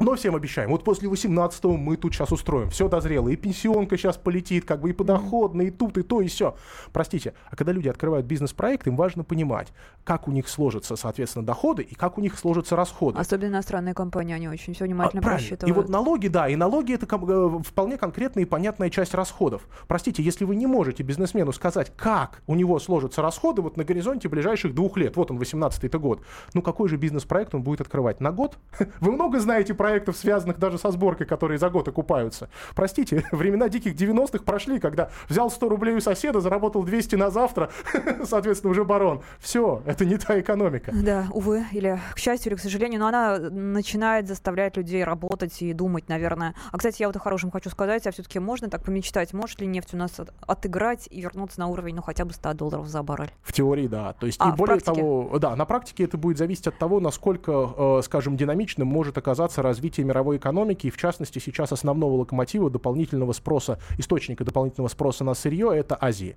Но 0.00 0.14
всем 0.14 0.36
обещаем, 0.36 0.70
вот 0.70 0.84
после 0.84 1.08
18-го 1.08 1.76
мы 1.76 1.96
тут 1.96 2.14
сейчас 2.14 2.30
устроим. 2.30 2.70
Все 2.70 2.88
дозрело. 2.88 3.28
И 3.28 3.36
пенсионка 3.36 3.96
сейчас 3.96 4.16
полетит, 4.16 4.64
как 4.64 4.80
бы 4.80 4.90
и 4.90 4.92
подоходный, 4.92 5.68
и 5.68 5.70
тут, 5.72 5.98
и 5.98 6.02
то, 6.02 6.20
и 6.20 6.28
все. 6.28 6.56
Простите, 6.92 7.34
а 7.50 7.56
когда 7.56 7.72
люди 7.72 7.88
открывают 7.88 8.24
бизнес-проект, 8.24 8.86
им 8.86 8.94
важно 8.94 9.24
понимать, 9.24 9.72
как 10.04 10.28
у 10.28 10.30
них 10.30 10.48
сложатся, 10.48 10.94
соответственно, 10.94 11.44
доходы 11.44 11.82
и 11.82 11.96
как 11.96 12.16
у 12.16 12.20
них 12.20 12.38
сложатся 12.38 12.76
расходы. 12.76 13.18
Особенно 13.18 13.48
иностранные 13.48 13.92
компании, 13.92 14.34
они 14.34 14.48
очень 14.48 14.72
все 14.72 14.84
внимательно 14.84 15.20
а, 15.20 15.24
просчитывают. 15.24 15.68
И 15.68 15.72
вот 15.72 15.88
налоги, 15.88 16.28
да, 16.28 16.48
и 16.48 16.54
налоги 16.54 16.94
это 16.94 17.06
э, 17.10 17.62
вполне 17.64 17.98
конкретная 17.98 18.44
и 18.44 18.46
понятная 18.46 18.90
часть 18.90 19.14
расходов. 19.14 19.62
Простите, 19.88 20.22
если 20.22 20.44
вы 20.44 20.54
не 20.54 20.68
можете 20.68 21.02
бизнесмену 21.02 21.52
сказать, 21.52 21.92
как 21.96 22.42
у 22.46 22.54
него 22.54 22.78
сложатся 22.78 23.20
расходы 23.20 23.62
вот 23.62 23.76
на 23.76 23.82
горизонте 23.82 24.28
ближайших 24.28 24.76
двух 24.76 24.96
лет, 24.96 25.16
вот 25.16 25.32
он, 25.32 25.38
18-й 25.38 25.88
год, 25.98 26.22
ну 26.54 26.62
какой 26.62 26.88
же 26.88 26.96
бизнес-проект 26.96 27.52
он 27.56 27.62
будет 27.62 27.80
открывать? 27.80 28.20
На 28.20 28.30
год? 28.30 28.58
Вы 29.00 29.10
много 29.10 29.40
знаете 29.40 29.74
про 29.74 29.87
проектов, 29.88 30.18
связанных 30.18 30.58
даже 30.58 30.76
со 30.76 30.90
сборкой, 30.90 31.26
которые 31.26 31.56
за 31.56 31.70
год 31.70 31.88
окупаются. 31.88 32.50
Простите, 32.74 33.24
времена 33.32 33.70
диких 33.70 33.94
90-х 33.94 34.44
прошли, 34.44 34.78
когда 34.80 35.08
взял 35.30 35.50
100 35.50 35.66
рублей 35.66 35.96
у 35.96 36.00
соседа, 36.00 36.40
заработал 36.40 36.82
200 36.82 37.16
на 37.16 37.30
завтра, 37.30 37.70
соответственно, 38.24 38.72
уже 38.72 38.84
барон. 38.84 39.22
Все, 39.40 39.82
это 39.86 40.04
не 40.04 40.18
та 40.18 40.38
экономика. 40.38 40.92
Да, 40.92 41.26
увы, 41.32 41.64
или 41.72 41.98
к 42.14 42.18
счастью, 42.18 42.52
или 42.52 42.58
к 42.58 42.60
сожалению, 42.60 43.00
но 43.00 43.06
она 43.06 43.38
начинает 43.38 44.28
заставлять 44.28 44.76
людей 44.76 45.02
работать 45.04 45.62
и 45.62 45.72
думать, 45.72 46.10
наверное. 46.10 46.54
А, 46.70 46.76
кстати, 46.76 47.00
я 47.00 47.08
вот 47.08 47.16
о 47.16 47.20
хорошем 47.20 47.50
хочу 47.50 47.70
сказать, 47.70 48.06
а 48.06 48.10
все-таки 48.10 48.38
можно 48.40 48.68
так 48.68 48.84
помечтать, 48.84 49.32
может 49.32 49.58
ли 49.62 49.66
нефть 49.66 49.94
у 49.94 49.96
нас 49.96 50.20
отыграть 50.46 51.08
и 51.10 51.22
вернуться 51.22 51.60
на 51.60 51.68
уровень, 51.68 51.94
ну, 51.94 52.02
хотя 52.02 52.26
бы 52.26 52.34
100 52.34 52.52
долларов 52.52 52.88
за 52.88 53.02
баррель? 53.02 53.32
В 53.40 53.54
теории, 53.54 53.86
да. 53.86 54.12
То 54.12 54.26
есть, 54.26 54.38
а, 54.38 54.50
и 54.50 54.52
более 54.54 54.80
того, 54.80 55.38
да, 55.38 55.56
на 55.56 55.64
практике 55.64 56.04
это 56.04 56.18
будет 56.18 56.36
зависеть 56.36 56.66
от 56.66 56.76
того, 56.76 57.00
насколько, 57.00 57.72
э, 57.74 58.00
скажем, 58.04 58.36
динамичным 58.36 58.86
может 58.86 59.16
оказаться 59.16 59.62
развитие 59.62 59.77
развития 59.78 60.02
мировой 60.02 60.38
экономики, 60.38 60.88
и 60.88 60.90
в 60.90 60.96
частности 60.96 61.38
сейчас 61.38 61.70
основного 61.72 62.14
локомотива 62.14 62.68
дополнительного 62.68 63.32
спроса, 63.32 63.78
источника 63.96 64.44
дополнительного 64.44 64.88
спроса 64.88 65.22
на 65.22 65.34
сырье 65.34 65.70
это 65.72 65.96
Азия. 66.00 66.36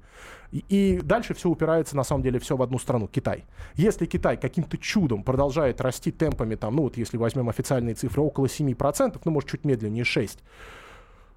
И, 0.52 0.64
и 0.70 1.02
дальше 1.02 1.34
все 1.34 1.50
упирается 1.50 1.98
на 1.98 2.04
самом 2.04 2.22
деле 2.22 2.38
все 2.40 2.56
в 2.56 2.62
одну 2.62 2.78
страну, 2.78 3.08
Китай. 3.08 3.46
Если 3.76 4.06
Китай 4.06 4.38
каким-то 4.38 4.78
чудом 4.78 5.24
продолжает 5.24 5.82
расти 5.82 6.12
темпами, 6.12 6.54
там, 6.54 6.76
ну 6.76 6.84
вот 6.84 6.98
если 6.98 7.18
возьмем 7.18 7.50
официальные 7.50 7.96
цифры, 7.96 8.22
около 8.22 8.46
7%, 8.46 9.20
ну 9.26 9.32
может 9.32 9.50
чуть 9.50 9.66
медленнее 9.66 10.04
6%, 10.04 10.38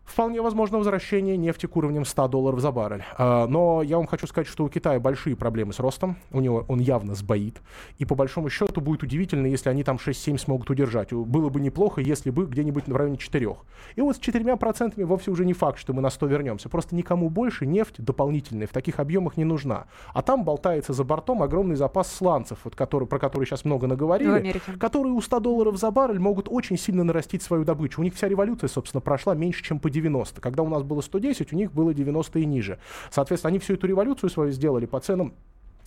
вполне 0.05 0.41
возможно 0.43 0.79
возвращение 0.79 1.37
нефти 1.37 1.67
к 1.67 1.77
уровням 1.77 2.05
100 2.05 2.29
долларов 2.29 2.61
за 2.61 2.71
баррель. 2.71 3.05
А, 3.17 3.47
но 3.47 3.83
я 3.83 3.97
вам 3.97 4.07
хочу 4.07 4.27
сказать, 4.27 4.47
что 4.47 4.65
у 4.65 4.69
Китая 4.69 5.01
большие 5.01 5.37
проблемы 5.37 5.73
с 5.73 5.79
ростом. 5.79 6.17
У 6.31 6.41
него 6.41 6.65
он 6.69 6.81
явно 6.81 7.15
сбоит. 7.15 7.61
И 7.99 8.05
по 8.05 8.15
большому 8.15 8.51
счету 8.51 8.81
будет 8.81 9.03
удивительно, 9.03 9.47
если 9.47 9.71
они 9.71 9.83
там 9.83 9.97
6-7 9.97 10.39
смогут 10.39 10.71
удержать. 10.71 11.13
Было 11.13 11.49
бы 11.49 11.61
неплохо, 11.61 12.01
если 12.01 12.31
бы 12.31 12.47
где-нибудь 12.47 12.87
в 12.87 12.97
районе 12.97 13.17
4. 13.17 13.57
И 13.97 14.01
вот 14.01 14.17
с 14.17 14.21
4% 14.21 15.05
вовсе 15.05 15.31
уже 15.31 15.45
не 15.45 15.53
факт, 15.53 15.79
что 15.79 15.93
мы 15.93 16.03
на 16.03 16.11
100 16.11 16.27
вернемся. 16.27 16.69
Просто 16.69 16.95
никому 16.95 17.29
больше 17.29 17.67
нефть 17.67 17.97
дополнительная 17.99 18.67
в 18.67 18.71
таких 18.71 19.01
объемах 19.01 19.37
не 19.37 19.45
нужна. 19.45 19.87
А 20.13 20.23
там 20.23 20.45
болтается 20.45 20.93
за 20.93 21.05
бортом 21.05 21.43
огромный 21.43 21.77
запас 21.77 22.13
сланцев, 22.13 22.59
вот 22.65 22.77
который, 22.77 23.09
про 23.09 23.19
который 23.19 23.45
сейчас 23.45 23.65
много 23.65 23.87
наговорили, 23.87 24.61
которые 24.79 25.15
у 25.15 25.21
100 25.21 25.41
долларов 25.41 25.77
за 25.79 25.91
баррель 25.91 26.19
могут 26.19 26.49
очень 26.49 26.79
сильно 26.79 27.05
нарастить 27.05 27.43
свою 27.43 27.65
добычу. 27.65 28.01
У 28.01 28.05
них 28.05 28.15
вся 28.15 28.29
революция, 28.29 28.69
собственно, 28.69 29.01
прошла 29.01 29.35
меньше, 29.35 29.63
чем 29.63 29.79
по 29.79 29.91
90. 29.95 30.41
Когда 30.41 30.63
у 30.63 30.69
нас 30.69 30.83
было 30.83 31.01
110, 31.01 31.53
у 31.53 31.57
них 31.57 31.73
было 31.73 31.95
90 31.95 32.39
и 32.41 32.45
ниже. 32.45 32.79
Соответственно, 33.11 33.51
они 33.51 33.59
всю 33.59 33.75
эту 33.75 33.87
революцию 33.87 34.31
свою 34.31 34.51
сделали 34.51 34.87
по 34.87 35.01
ценам 35.01 35.35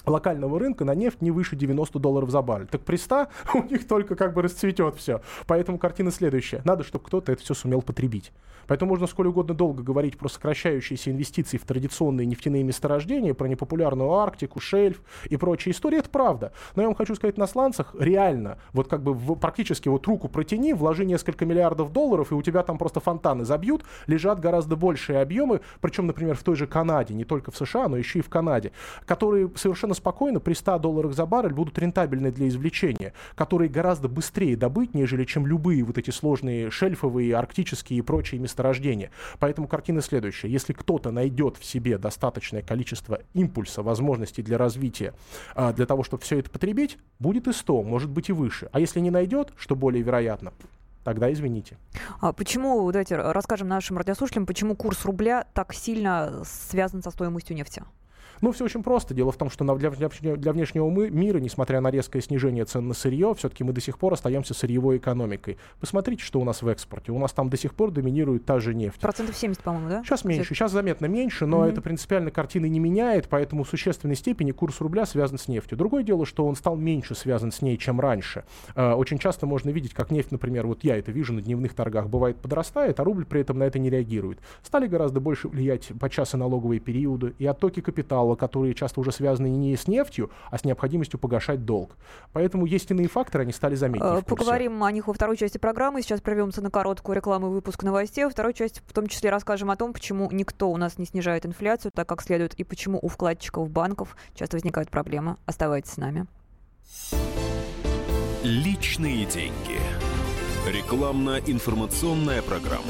локального 0.08 0.60
рынка 0.60 0.86
на 0.86 0.96
нефть 0.96 1.22
не 1.22 1.32
выше 1.32 1.56
90 1.56 2.00
долларов 2.00 2.30
за 2.30 2.42
баррель. 2.42 2.68
Так 2.68 2.82
при 2.82 2.96
100 2.96 3.28
у 3.54 3.64
них 3.64 3.88
только 3.88 4.16
как 4.16 4.34
бы 4.34 4.42
расцветет 4.42 4.96
все. 4.96 5.22
Поэтому 5.46 5.78
картина 5.78 6.12
следующая. 6.12 6.62
Надо, 6.66 6.84
чтобы 6.84 7.06
кто-то 7.06 7.32
это 7.32 7.42
все 7.42 7.54
сумел 7.54 7.82
потребить. 7.82 8.32
Поэтому 8.68 8.90
можно 8.90 9.08
сколь 9.08 9.28
угодно 9.28 9.54
долго 9.54 9.82
говорить 9.82 10.18
про 10.18 10.28
сокращающиеся 10.28 11.12
инвестиции 11.12 11.58
в 11.58 11.64
традиционные 11.64 12.26
нефтяные 12.26 12.64
месторождения, 12.64 13.34
про 13.34 13.48
непопулярную 13.48 14.12
Арктику, 14.12 14.60
шельф 14.60 15.02
и 15.30 15.38
прочие 15.38 15.74
истории. 15.74 16.00
Это 16.00 16.10
правда. 16.10 16.52
Но 16.76 16.82
я 16.82 16.88
вам 16.88 16.96
хочу 16.96 17.16
сказать, 17.16 17.38
на 17.38 17.48
сланцах 17.48 17.96
реально, 17.98 18.58
вот 18.74 18.88
как 18.88 19.02
бы 19.02 19.14
в, 19.14 19.36
практически 19.36 19.88
вот 19.88 20.06
руку 20.06 20.28
протяни, 20.28 20.74
вложи 20.74 21.06
несколько 21.06 21.46
миллиардов 21.46 21.92
долларов, 21.92 22.32
и 22.32 22.36
у 22.36 22.42
тебя 22.42 22.64
там 22.64 22.78
просто 22.78 23.00
фонтаны 23.00 23.46
забьют, 23.46 23.84
лежат 24.06 24.40
гораздо 24.40 24.76
большие 24.76 25.22
объемы, 25.22 25.62
причем, 25.80 26.08
например, 26.08 26.36
в 26.36 26.44
той 26.44 26.56
же 26.56 26.68
Канаде, 26.68 27.14
не 27.14 27.24
только 27.24 27.52
в 27.52 27.58
США, 27.58 27.88
но 27.88 27.98
еще 27.98 28.20
и 28.20 28.22
в 28.22 28.30
Канаде, 28.30 28.74
которые 29.06 29.50
совершенно 29.56 29.94
спокойно 29.98 30.40
при 30.40 30.54
100 30.54 30.80
долларах 30.80 31.14
за 31.14 31.26
баррель 31.26 31.54
будут 31.54 31.78
рентабельны 31.78 32.32
для 32.32 32.48
извлечения, 32.48 33.14
которые 33.36 33.70
гораздо 33.70 34.08
быстрее 34.08 34.56
добыть, 34.56 34.94
нежели 34.94 35.26
чем 35.26 35.46
любые 35.46 35.84
вот 35.84 35.98
эти 35.98 36.12
сложные 36.12 36.72
шельфовые, 36.72 37.36
арктические 37.36 38.00
и 38.00 38.02
прочие 38.02 38.40
месторождения. 38.40 39.12
Поэтому 39.40 39.68
картина 39.68 40.02
следующая. 40.02 40.50
Если 40.50 40.74
кто-то 40.74 41.12
найдет 41.12 41.58
в 41.58 41.66
себе 41.66 41.98
достаточное 41.98 42.62
количество 42.62 43.20
импульса, 43.34 43.84
возможностей 43.84 44.42
для 44.42 44.58
развития, 44.58 45.14
а, 45.56 45.74
для 45.74 45.86
того, 45.86 46.04
чтобы 46.04 46.24
все 46.24 46.40
это 46.40 46.50
потребить, 46.50 46.98
будет 47.20 47.48
и 47.48 47.54
100, 47.54 47.84
может 47.84 48.10
быть 48.10 48.30
и 48.30 48.34
выше. 48.34 48.70
А 48.72 48.80
если 48.80 49.00
не 49.00 49.12
найдет, 49.12 49.54
что 49.58 49.76
более 49.76 50.04
вероятно, 50.04 50.54
тогда 51.04 51.32
извините. 51.32 51.78
А 52.20 52.34
почему, 52.34 52.92
давайте 52.92 53.16
расскажем 53.16 53.68
нашим 53.68 53.98
радиослушателям, 53.98 54.46
почему 54.46 54.76
курс 54.76 55.06
рубля 55.06 55.46
так 55.54 55.74
сильно 55.74 56.44
связан 56.44 57.02
со 57.02 57.12
стоимостью 57.12 57.56
нефти? 57.56 57.84
Ну, 58.42 58.52
все 58.52 58.66
очень 58.66 58.84
просто. 58.84 59.14
Дело 59.14 59.32
в 59.32 59.38
том, 59.38 59.50
что 59.50 59.66
для, 59.76 59.90
для 60.36 60.52
внешнего 60.52 60.90
мира, 60.90 61.40
несмотря 61.40 61.82
на 61.82 61.92
резкое 61.92 62.22
снижение 62.22 62.66
цен 62.66 62.88
на 62.88 62.94
сырье, 62.94 63.34
все-таки 63.36 63.64
мы 63.64 63.74
до 63.74 63.82
сих 63.82 63.98
пор 63.98 64.14
остаемся 64.14 64.54
сырьевой 64.54 64.98
экономикой. 64.98 65.58
Посмотрите, 65.80 66.24
что 66.24 66.40
у 66.40 66.44
нас 66.44 66.62
в 66.62 66.68
экспорте. 66.68 67.12
У 67.12 67.20
нас 67.20 67.34
там 67.34 67.50
до 67.50 67.58
сих 67.58 67.74
пор 67.74 67.92
доминирует 67.92 68.46
та 68.46 68.60
же 68.60 68.74
нефть. 68.74 69.00
Процентов 69.00 69.36
70, 69.36 69.62
по-моему, 69.64 69.90
да? 69.90 70.04
Сейчас 70.04 70.26
меньше, 70.26 70.54
сейчас 70.54 70.72
заметно 70.72 71.06
меньше, 71.06 71.46
но 71.46 71.66
mm-hmm. 71.66 71.72
это 71.72 71.82
принципиально 71.82 72.32
картины 72.32 72.68
не 72.68 72.80
меняет, 72.80 73.28
поэтому 73.30 73.64
в 73.64 73.70
существенной 73.70 74.16
степени 74.16 74.52
курс 74.52 74.82
рубля 74.82 75.06
связан 75.06 75.38
с 75.38 75.48
нефтью. 75.48 75.78
Другое 75.78 76.04
дело, 76.04 76.26
что 76.26 76.46
он 76.46 76.56
стал 76.56 76.76
меньше 76.76 77.16
связан 77.16 77.52
с 77.52 77.62
ней, 77.62 77.78
чем 77.78 78.00
раньше. 78.00 78.44
Э, 78.76 78.94
очень 78.94 79.18
часто 79.18 79.46
можно 79.46 79.70
видеть, 79.70 79.94
как 79.94 80.12
нефть, 80.12 80.32
например, 80.32 80.68
вот 80.68 80.84
я 80.84 80.98
это 80.98 81.12
вижу 81.12 81.34
на 81.34 81.42
дневных 81.42 81.74
торгах, 81.74 82.08
бывает 82.10 82.38
подрастает, 82.38 83.00
а 83.00 83.04
рубль 83.04 83.26
при 83.26 83.42
этом 83.42 83.60
на 83.60 83.64
это 83.64 83.80
не 83.80 83.90
реагирует. 83.90 84.40
Стали 84.64 84.88
гораздо 84.88 85.20
больше 85.20 85.48
влиять 85.48 85.92
по 86.00 86.10
часы 86.10 86.38
налоговые 86.38 86.80
периоды 86.80 87.34
и 87.38 87.46
оттоки 87.46 87.82
капитала, 87.82 88.27
которые 88.36 88.74
часто 88.74 89.00
уже 89.00 89.12
связаны 89.12 89.48
не 89.48 89.76
с 89.76 89.88
нефтью, 89.88 90.32
а 90.52 90.58
с 90.58 90.66
необходимостью 90.66 91.20
погашать 91.20 91.66
долг. 91.66 91.96
Поэтому 92.34 92.66
есть 92.66 92.92
иные 92.92 93.08
факторы, 93.08 93.44
они 93.44 93.54
стали 93.54 93.76
заметнее. 93.76 94.24
Поговорим 94.24 94.84
о 94.84 94.92
них 94.92 95.08
во 95.08 95.14
второй 95.14 95.38
части 95.38 95.58
программы. 95.58 96.02
Сейчас 96.02 96.22
прервемся 96.22 96.62
на 96.62 96.70
короткую 96.70 97.16
рекламу 97.16 97.48
и 97.48 97.50
выпуск 97.52 97.84
новостей. 97.84 98.26
Во 98.26 98.30
второй 98.30 98.54
части 98.54 98.82
в 98.86 98.94
том 98.94 99.08
числе 99.08 99.30
расскажем 99.30 99.72
о 99.72 99.76
том, 99.76 99.94
почему 99.94 100.30
никто 100.32 100.70
у 100.70 100.78
нас 100.78 100.98
не 100.98 101.06
снижает 101.06 101.46
инфляцию 101.46 101.92
так, 101.92 102.08
как 102.08 102.22
следует, 102.22 102.54
и 102.56 102.64
почему 102.64 103.00
у 103.02 103.08
вкладчиков 103.08 103.70
банков 103.70 104.16
часто 104.36 104.58
возникают 104.58 104.90
проблемы. 104.90 105.38
Оставайтесь 105.46 105.92
с 105.92 105.98
нами. 105.98 106.28
Личные 108.44 109.26
деньги. 109.26 109.80
Рекламно-информационная 110.68 112.42
программа. 112.42 112.84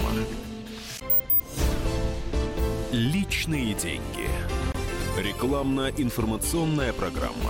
Личные 2.91 3.73
деньги. 3.73 4.29
Рекламно-информационная 5.17 6.93
программа. 6.93 7.49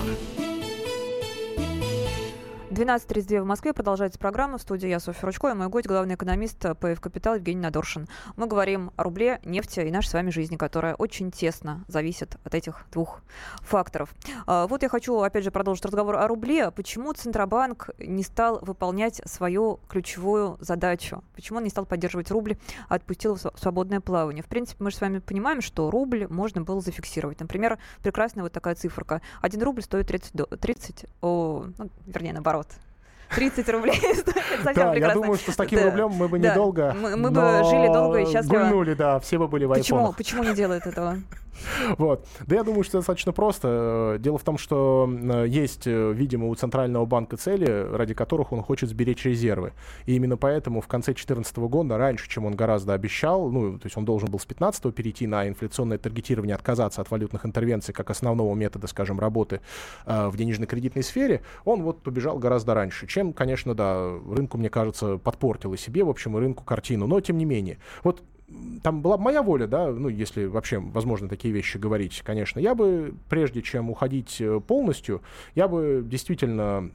12.32 2.78 3.42
в 3.42 3.46
Москве. 3.46 3.74
Продолжается 3.74 4.20
программа. 4.20 4.60
В 4.60 4.62
студии 4.62 4.88
я, 4.88 5.00
Софья 5.00 5.26
Ручко, 5.26 5.50
и 5.50 5.56
мой 5.56 5.68
гость, 5.68 5.88
главный 5.88 6.14
экономист 6.14 6.60
ПФ 6.60 7.02
«Капитал» 7.02 7.34
Евгений 7.34 7.60
Надоршин. 7.60 8.08
Мы 8.36 8.46
говорим 8.46 8.92
о 8.96 9.02
рубле, 9.02 9.40
нефти 9.44 9.80
и 9.80 9.90
нашей 9.90 10.10
с 10.10 10.14
вами 10.14 10.30
жизни, 10.30 10.58
которая 10.58 10.94
очень 10.94 11.32
тесно 11.32 11.84
зависит 11.88 12.38
от 12.44 12.54
этих 12.54 12.86
двух 12.92 13.22
факторов. 13.62 14.14
А, 14.46 14.68
вот 14.68 14.84
я 14.84 14.90
хочу, 14.90 15.20
опять 15.22 15.44
же, 15.44 15.50
продолжить 15.50 15.86
разговор 15.86 16.18
о 16.18 16.28
рубле. 16.28 16.70
Почему 16.70 17.14
Центробанк 17.14 17.90
не 17.98 18.22
стал 18.22 18.60
выполнять 18.62 19.24
свою 19.26 19.80
ключевую 19.90 20.60
задачу? 20.60 21.24
Почему 21.34 21.58
он 21.58 21.64
не 21.64 21.72
стал 21.72 21.88
поддерживать 21.88 22.30
рубль, 22.30 22.58
а 22.90 22.96
отпустил 22.96 23.38
в 23.38 23.60
свободное 23.60 24.02
плавание? 24.02 24.44
В 24.44 24.48
принципе, 24.48 24.84
мы 24.84 24.92
же 24.92 24.98
с 24.98 25.02
вами 25.02 25.18
понимаем, 25.18 25.62
что 25.62 25.90
рубль 25.90 26.28
можно 26.30 26.62
было 26.62 26.80
зафиксировать. 26.80 27.40
Например, 27.40 27.80
прекрасная 28.04 28.44
вот 28.44 28.54
такая 28.54 28.76
циферка. 28.76 29.24
Один 29.42 29.64
рубль 29.64 29.82
стоит 29.82 30.06
30, 30.06 30.60
30 30.62 31.06
о, 31.22 31.66
ну, 31.76 31.90
вернее, 32.06 32.34
наоборот, 32.34 32.67
30 33.36 33.70
рублей 33.70 33.96
стоит. 34.16 34.76
Да, 34.76 34.94
я 34.94 35.14
думаю, 35.14 35.36
что 35.36 35.52
с 35.52 35.56
таким 35.56 35.84
рублем 35.84 36.12
мы 36.12 36.28
бы 36.28 36.40
недолго 36.40 36.96
Мы 37.00 37.30
бы 37.30 37.42
жили 37.70 37.88
долго 37.88 38.20
и 38.20 38.26
счастливо. 38.26 38.64
Гульнули, 38.64 38.94
да, 38.94 39.20
все 39.20 39.38
бы 39.38 39.48
были 39.48 39.66
в 39.66 39.74
Почему? 39.74 40.14
Почему 40.14 40.44
не 40.44 40.54
делают 40.54 40.86
этого? 40.86 41.18
Вот. 41.98 42.26
Да 42.46 42.56
я 42.56 42.64
думаю, 42.64 42.84
что 42.84 43.00
достаточно 43.00 43.32
просто. 43.32 44.18
Дело 44.20 44.38
в 44.38 44.44
том, 44.44 44.58
что 44.58 45.10
есть, 45.46 45.88
э, 45.88 46.14
видимо, 46.14 46.48
у 46.48 46.56
Центрального 46.56 47.06
банка 47.06 47.38
цели, 47.38 47.66
ради 47.92 48.14
которых 48.14 48.52
он 48.52 48.62
хочет 48.62 48.90
сберечь 48.90 49.26
резервы. 49.26 49.74
И 50.06 50.16
именно 50.16 50.38
поэтому 50.38 50.82
в 50.82 50.88
конце 50.88 51.12
2014 51.12 51.58
года, 51.58 51.98
раньше, 51.98 52.30
чем 52.30 52.46
он 52.46 52.56
гораздо 52.56 52.94
обещал, 52.94 53.50
ну, 53.50 53.78
то 53.78 53.86
есть 53.86 53.98
он 53.98 54.06
должен 54.06 54.30
был 54.30 54.40
с 54.40 54.46
15 54.46 54.94
перейти 54.94 55.28
на 55.28 55.48
инфляционное 55.48 55.98
таргетирование, 55.98 56.56
отказаться 56.56 57.02
от 57.02 57.12
валютных 57.12 57.46
интервенций 57.46 57.94
как 57.94 58.10
основного 58.10 58.54
метода, 58.56 58.88
скажем, 58.88 59.20
работы 59.20 59.62
э, 60.06 60.28
в 60.28 60.38
денежно-кредитной 60.38 61.04
сфере, 61.04 61.42
он 61.66 61.84
вот 61.84 62.02
побежал 62.02 62.38
гораздо 62.38 62.74
раньше, 62.74 63.08
чем, 63.18 63.34
конечно, 63.34 63.74
да, 63.74 64.12
рынку, 64.30 64.60
мне 64.60 64.70
кажется, 64.70 65.18
подпортил 65.18 65.74
и 65.74 65.78
себе, 65.78 66.04
в 66.04 66.10
общем, 66.10 66.38
и 66.38 66.40
рынку 66.40 66.64
картину. 66.64 67.08
Но, 67.08 67.20
тем 67.20 67.40
не 67.40 67.46
менее, 67.46 67.80
вот 68.04 68.22
там 68.84 69.02
была 69.02 69.18
моя 69.18 69.42
воля, 69.42 69.66
да, 69.66 69.92
ну, 69.92 70.08
если 70.08 70.46
вообще 70.46 70.78
возможно 70.78 71.28
такие 71.28 71.52
вещи 71.52 71.80
говорить, 71.80 72.22
конечно, 72.24 72.60
я 72.60 72.76
бы, 72.76 73.16
прежде 73.28 73.64
чем 73.64 73.90
уходить 73.90 74.40
э, 74.40 74.60
полностью, 74.60 75.24
я 75.56 75.68
бы 75.68 76.04
действительно 76.06 76.92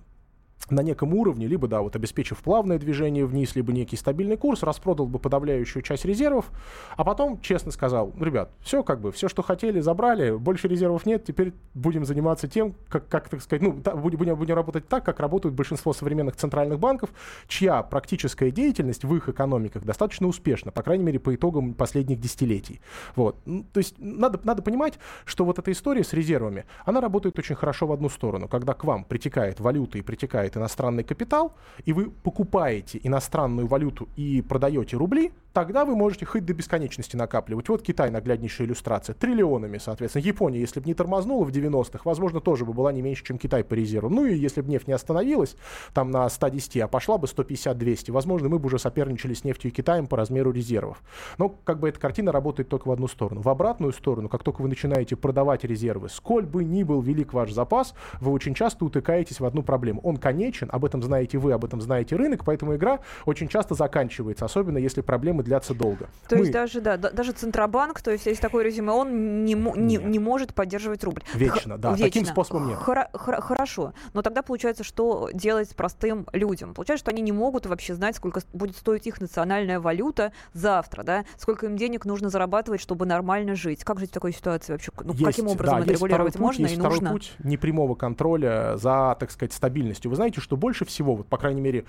на 0.71 0.81
неком 0.83 1.14
уровне, 1.14 1.47
либо, 1.47 1.69
да, 1.69 1.81
вот 1.81 1.97
обеспечив 1.97 2.38
плавное 2.38 2.78
движение 2.78 3.26
вниз, 3.26 3.54
либо 3.57 3.73
некий 3.73 3.97
стабильный 3.97 4.37
курс, 4.37 4.62
распродал 4.62 5.07
бы 5.07 5.19
подавляющую 5.19 5.83
часть 5.83 6.04
резервов, 6.04 6.50
а 6.97 7.04
потом 7.04 7.40
честно 7.40 7.73
сказал, 7.73 8.12
ребят, 8.19 8.50
все 8.61 8.83
как 8.83 9.00
бы, 9.00 9.12
все, 9.12 9.28
что 9.28 9.42
хотели, 9.42 9.81
забрали, 9.81 10.37
больше 10.37 10.69
резервов 10.69 11.04
нет, 11.07 11.25
теперь 11.25 11.52
будем 11.75 12.04
заниматься 12.04 12.49
тем, 12.49 12.75
как, 12.88 13.09
как 13.09 13.28
так 13.28 13.42
сказать, 13.42 13.62
ну, 13.62 13.73
да, 13.73 13.95
будем, 13.95 14.37
будем 14.37 14.54
работать 14.54 14.88
так, 14.88 15.04
как 15.04 15.21
работают 15.21 15.54
большинство 15.54 15.92
современных 15.92 16.37
центральных 16.37 16.78
банков, 16.78 17.11
чья 17.49 17.83
практическая 17.83 18.50
деятельность 18.50 19.04
в 19.04 19.14
их 19.14 19.28
экономиках 19.28 19.85
достаточно 19.85 20.26
успешна, 20.26 20.71
по 20.71 20.83
крайней 20.83 21.04
мере, 21.04 21.19
по 21.19 21.35
итогам 21.35 21.75
последних 21.75 22.21
десятилетий. 22.21 22.81
Вот. 23.16 23.37
Ну, 23.45 23.64
то 23.73 23.78
есть 23.78 23.97
надо, 23.99 24.40
надо 24.45 24.62
понимать, 24.62 24.99
что 25.25 25.45
вот 25.45 25.59
эта 25.59 25.73
история 25.73 26.04
с 26.04 26.12
резервами, 26.12 26.64
она 26.85 27.00
работает 27.00 27.38
очень 27.38 27.54
хорошо 27.54 27.87
в 27.87 27.92
одну 27.92 28.09
сторону, 28.09 28.49
когда 28.49 28.75
к 28.75 28.85
вам 28.85 29.04
притекает 29.04 29.61
валюта 29.61 29.99
и 29.99 30.02
притекает 30.02 30.51
привлекает 30.52 30.56
иностранный 30.56 31.04
капитал, 31.04 31.52
и 31.85 31.92
вы 31.92 32.11
покупаете 32.11 33.00
иностранную 33.02 33.66
валюту 33.66 34.09
и 34.16 34.42
продаете 34.42 34.97
рубли, 34.97 35.32
тогда 35.52 35.85
вы 35.85 35.97
можете 35.97 36.26
хоть 36.26 36.44
до 36.44 36.54
бесконечности 36.54 37.16
накапливать. 37.16 37.68
Вот 37.68 37.82
Китай, 37.82 38.11
нагляднейшая 38.11 38.66
иллюстрация, 38.66 39.14
триллионами, 39.14 39.78
соответственно. 39.78 40.25
Япония, 40.25 40.61
если 40.61 40.80
бы 40.80 40.87
не 40.87 40.94
тормознула 40.94 41.44
в 41.44 41.50
90-х, 41.50 42.00
возможно, 42.04 42.40
тоже 42.40 42.64
бы 42.64 42.73
была 42.73 42.92
не 42.92 43.02
меньше, 43.02 43.25
чем 43.25 43.38
Китай 43.38 43.64
по 43.64 43.75
резервам. 43.75 44.14
Ну 44.14 44.26
и 44.26 44.35
если 44.35 44.62
бы 44.62 44.71
нефть 44.71 44.88
не 44.88 44.94
остановилась 44.94 45.56
там 45.94 46.11
на 46.11 46.28
110, 46.28 46.78
а 46.78 46.88
пошла 46.88 47.18
бы 47.18 47.26
150-200, 47.26 48.12
возможно, 48.12 48.49
мы 48.49 48.59
бы 48.59 48.66
уже 48.66 48.78
соперничали 48.78 49.35
с 49.35 49.44
нефтью 49.44 49.71
и 49.71 49.75
Китаем 49.75 50.06
по 50.06 50.16
размеру 50.16 50.52
резервов. 50.52 51.02
Но 51.38 51.49
как 51.49 51.80
бы 51.80 51.88
эта 51.88 52.00
картина 52.00 52.32
работает 52.32 52.68
только 52.68 52.88
в 52.88 52.92
одну 52.92 53.09
сторону. 53.09 53.42
В 53.42 53.49
обратную 53.49 53.92
сторону, 53.92 54.28
как 54.28 54.42
только 54.42 54.62
вы 54.62 54.68
начинаете 54.68 55.16
продавать 55.16 55.64
резервы, 55.64 56.09
сколь 56.09 56.47
бы 56.47 56.64
ни 56.64 56.82
был 56.82 57.00
велик 57.02 57.32
ваш 57.32 57.52
запас, 57.52 57.94
вы 58.21 58.32
очень 58.32 58.54
часто 58.54 58.85
утыкаетесь 58.85 59.40
в 59.40 59.44
одну 59.44 59.62
проблему. 59.62 60.00
Он 60.02 60.16
конечен, 60.43 60.69
об 60.73 60.85
этом 60.85 61.03
знаете 61.03 61.39
вы, 61.39 61.53
об 61.53 61.65
этом 61.65 61.81
знаете 61.81 62.17
рынок, 62.17 62.45
поэтому 62.45 62.75
игра 62.75 63.01
очень 63.27 63.49
часто 63.49 63.75
заканчивается, 63.75 64.45
особенно 64.45 64.79
если 64.79 65.01
проблемы 65.01 65.43
длятся 65.43 65.75
долго. 65.75 66.09
То 66.29 66.37
Мы... 66.37 66.43
есть 66.43 66.53
даже, 66.53 66.81
да, 66.81 66.97
даже 66.97 67.33
Центробанк, 67.33 68.01
то 68.01 68.11
есть 68.11 68.27
есть 68.27 68.41
такое 68.41 68.65
резюме, 68.65 68.93
он 68.93 69.45
не, 69.45 69.55
не, 69.55 69.97
не 69.97 70.19
может 70.19 70.55
поддерживать 70.55 71.05
рубль. 71.05 71.23
Вечно, 71.35 71.79
да, 71.79 71.91
Вечно. 71.91 72.05
таким 72.07 72.25
способом 72.27 72.69
нет. 72.69 72.79
Хор- 72.79 73.09
хор- 73.13 73.41
хорошо, 73.41 73.93
но 74.15 74.23
тогда 74.23 74.43
получается, 74.43 74.85
что 74.85 75.31
делать 75.33 75.75
простым 75.77 76.27
людям? 76.33 76.75
Получается, 76.75 77.05
что 77.05 77.11
они 77.13 77.23
не 77.23 77.33
могут 77.33 77.67
вообще 77.67 77.95
знать, 77.95 78.17
сколько 78.17 78.41
будет 78.53 78.77
стоить 78.77 79.07
их 79.07 79.21
национальная 79.21 79.81
валюта 79.81 80.33
завтра, 80.53 81.03
да, 81.03 81.25
сколько 81.39 81.67
им 81.67 81.77
денег 81.77 82.05
нужно 82.05 82.29
зарабатывать, 82.29 82.81
чтобы 82.81 83.07
нормально 83.07 83.55
жить. 83.55 83.85
Как 83.85 84.01
жить 84.01 84.11
в 84.11 84.15
такой 84.15 84.33
ситуации 84.33 84.73
вообще? 84.73 84.91
Ну, 85.03 85.13
есть, 85.13 85.25
каким 85.25 85.49
образом 85.49 85.79
да, 85.79 85.85
это 85.85 85.93
регулировать 85.93 86.35
путь, 86.35 86.43
можно 86.43 86.63
есть 86.63 86.75
и 86.75 86.79
второй 86.79 86.99
нужно? 86.99 87.13
путь 87.13 87.33
непрямого 87.45 87.95
контроля 87.95 88.77
за, 88.77 89.17
так 89.19 89.31
сказать, 89.31 89.53
стабильностью. 89.53 90.11
Вы 90.11 90.17
знаете, 90.17 90.32
что 90.41 90.57
больше 90.57 90.85
всего, 90.85 91.17
вот, 91.17 91.27
по 91.27 91.37
крайней 91.37 91.61
мере, 91.61 91.85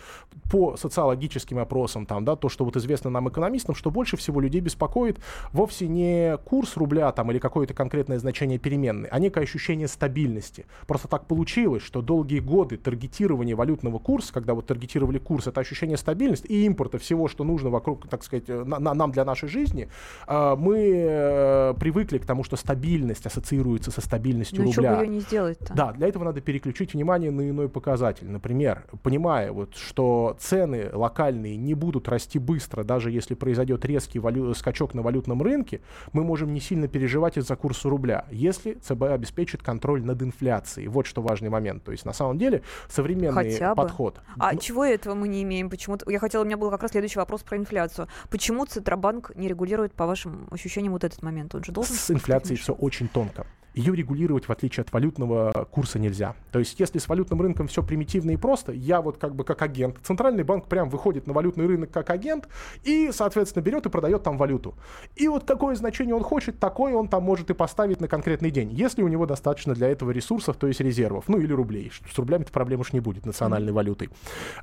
по 0.52 0.76
социологическим 0.78 1.60
опросам, 1.60 2.06
там, 2.06 2.26
да, 2.26 2.36
то, 2.36 2.50
что 2.50 2.66
вот 2.66 2.76
известно 2.78 3.10
нам 3.10 3.30
экономистам, 3.30 3.76
что 3.76 3.92
больше 3.92 4.18
всего 4.18 4.42
людей 4.42 4.62
беспокоит 4.62 5.20
вовсе 5.52 5.88
не 5.88 6.38
курс 6.46 6.78
рубля 6.78 7.12
там, 7.12 7.32
или 7.32 7.40
какое-то 7.40 7.74
конкретное 7.74 8.20
значение 8.20 8.60
переменной, 8.60 9.10
а 9.10 9.20
некое 9.20 9.42
ощущение 9.42 9.88
стабильности. 9.88 10.66
Просто 10.88 11.08
так 11.08 11.26
получилось, 11.26 11.84
что 11.84 12.02
долгие 12.02 12.40
годы 12.40 12.78
таргетирования 12.78 13.56
валютного 13.56 14.00
курса, 14.00 14.34
когда 14.34 14.54
вот 14.54 14.68
таргетировали 14.68 15.20
курс, 15.20 15.48
это 15.48 15.62
ощущение 15.62 15.98
стабильности 15.98 16.48
и 16.48 16.66
импорта 16.66 16.98
всего, 16.98 17.28
что 17.28 17.44
нужно 17.44 17.70
вокруг, 17.70 18.08
так 18.08 18.24
сказать, 18.24 18.48
на, 18.48 18.80
на, 18.80 18.94
нам 18.94 19.12
для 19.12 19.26
нашей 19.26 19.50
жизни, 19.50 19.90
э, 20.28 20.56
мы 20.58 20.78
э, 20.80 21.74
привыкли 21.80 22.18
к 22.18 22.26
тому, 22.26 22.44
что 22.44 22.56
стабильность 22.56 23.26
ассоциируется 23.26 23.92
со 23.92 24.02
стабильностью 24.02 24.64
Но 24.64 24.72
рубля. 24.72 24.92
Еще 24.92 25.00
бы 25.00 25.06
ее 25.06 25.12
не 25.12 25.20
сделать-то. 25.20 25.74
Да, 25.74 25.92
для 25.92 26.08
этого 26.08 26.24
надо 26.24 26.42
переключить 26.42 26.94
внимание 26.94 27.32
на 27.32 27.50
иной 27.50 27.70
показатель. 27.70 28.23
Например, 28.24 28.86
понимая, 29.03 29.51
вот, 29.51 29.75
что 29.75 30.36
цены 30.39 30.89
локальные 30.92 31.58
не 31.58 31.74
будут 31.74 32.08
расти 32.08 32.39
быстро, 32.39 32.84
даже 32.84 33.12
если 33.12 33.36
произойдет 33.36 33.86
резкий 33.86 34.20
валю... 34.20 34.53
скачок 34.53 34.94
на 34.94 35.01
валютном 35.01 35.42
рынке, 35.42 35.82
мы 36.12 36.24
можем 36.24 36.53
не 36.53 36.60
сильно 36.60 36.88
переживать 36.88 37.38
из-за 37.38 37.56
курса 37.56 37.89
рубля, 37.89 38.25
если 38.32 38.74
ЦБ 38.74 39.03
обеспечит 39.03 39.62
контроль 39.62 40.03
над 40.03 40.22
инфляцией. 40.22 40.88
Вот 40.88 41.06
что 41.06 41.22
важный 41.22 41.50
момент. 41.50 41.84
То 41.84 41.92
есть 41.92 42.06
на 42.06 42.13
самом 42.13 42.38
деле 42.38 42.63
современный 42.88 43.51
Хотя 43.51 43.75
бы. 43.75 43.84
подход. 43.84 44.22
А 44.38 44.53
ну... 44.53 44.60
чего 44.60 44.86
этого 44.86 45.15
мы 45.15 45.27
не 45.27 45.44
имеем? 45.44 45.70
Почему? 45.70 45.98
Я 46.08 46.20
хотела, 46.20 46.44
у 46.44 46.46
меня 46.46 46.58
был 46.58 46.70
как 46.72 46.82
раз 46.82 46.92
следующий 46.92 47.20
вопрос 47.20 47.44
про 47.44 47.58
инфляцию. 47.58 48.08
Почему 48.30 48.65
Центробанк 48.65 49.32
не 49.36 49.48
регулирует, 49.48 49.94
по 49.94 50.06
вашим 50.06 50.48
ощущениям, 50.51 50.94
вот 50.94 51.03
этот 51.03 51.22
момент? 51.22 51.53
Он 51.56 51.63
же 51.63 51.72
должен... 51.72 51.96
С 51.96 52.12
инфляцией 52.12 52.58
все 52.58 52.74
очень 52.74 53.08
тонко. 53.08 53.46
Ее 53.74 53.96
регулировать 53.96 54.46
в 54.46 54.51
отличие 54.51 54.82
от 54.82 54.92
валютного 54.92 55.68
курса 55.72 56.00
нельзя. 56.00 56.36
То 56.51 56.60
есть 56.60 56.80
если 56.80 57.00
с 57.00 57.08
валютным 57.08 57.42
рынком 57.42 57.68
все 57.68 57.84
примитивно 57.84 58.32
и 58.32 58.38
просто, 58.38 58.72
я 58.72 59.01
вот 59.01 59.18
как 59.18 59.36
бы 59.36 59.44
как 59.44 59.62
агент, 59.62 59.98
центральный 60.03 60.44
банк 60.44 60.68
прям 60.68 60.89
выходит 60.89 61.27
на 61.27 61.34
валютный 61.34 61.65
рынок 61.65 61.92
как 61.92 62.10
агент 62.10 62.48
и, 62.84 63.12
соответственно, 63.12 63.63
берет 63.63 63.86
и 63.86 63.89
продает 63.89 64.24
там 64.24 64.38
валюту. 64.38 64.75
И 65.15 65.27
вот 65.27 65.46
какое 65.46 65.75
значение 65.75 66.15
он 66.15 66.24
хочет, 66.24 66.60
такое 66.60 66.94
он 66.94 67.08
там 67.08 67.24
может 67.24 67.50
и 67.50 67.53
поставить 67.53 68.01
на 68.01 68.08
конкретный 68.08 68.51
день, 68.51 68.72
если 68.72 69.01
у 69.01 69.08
него 69.08 69.25
достаточно 69.25 69.74
для 69.74 69.89
этого 69.89 70.12
ресурсов, 70.12 70.58
то 70.58 70.68
есть 70.68 70.80
резервов, 70.80 71.25
ну 71.27 71.39
или 71.39 71.53
рублей. 71.53 71.92
С 72.12 72.18
рублями-то 72.18 72.51
проблем 72.51 72.82
уж 72.82 72.94
не 72.94 73.00
будет, 73.00 73.25
национальной 73.25 73.72
валютой. 73.72 74.10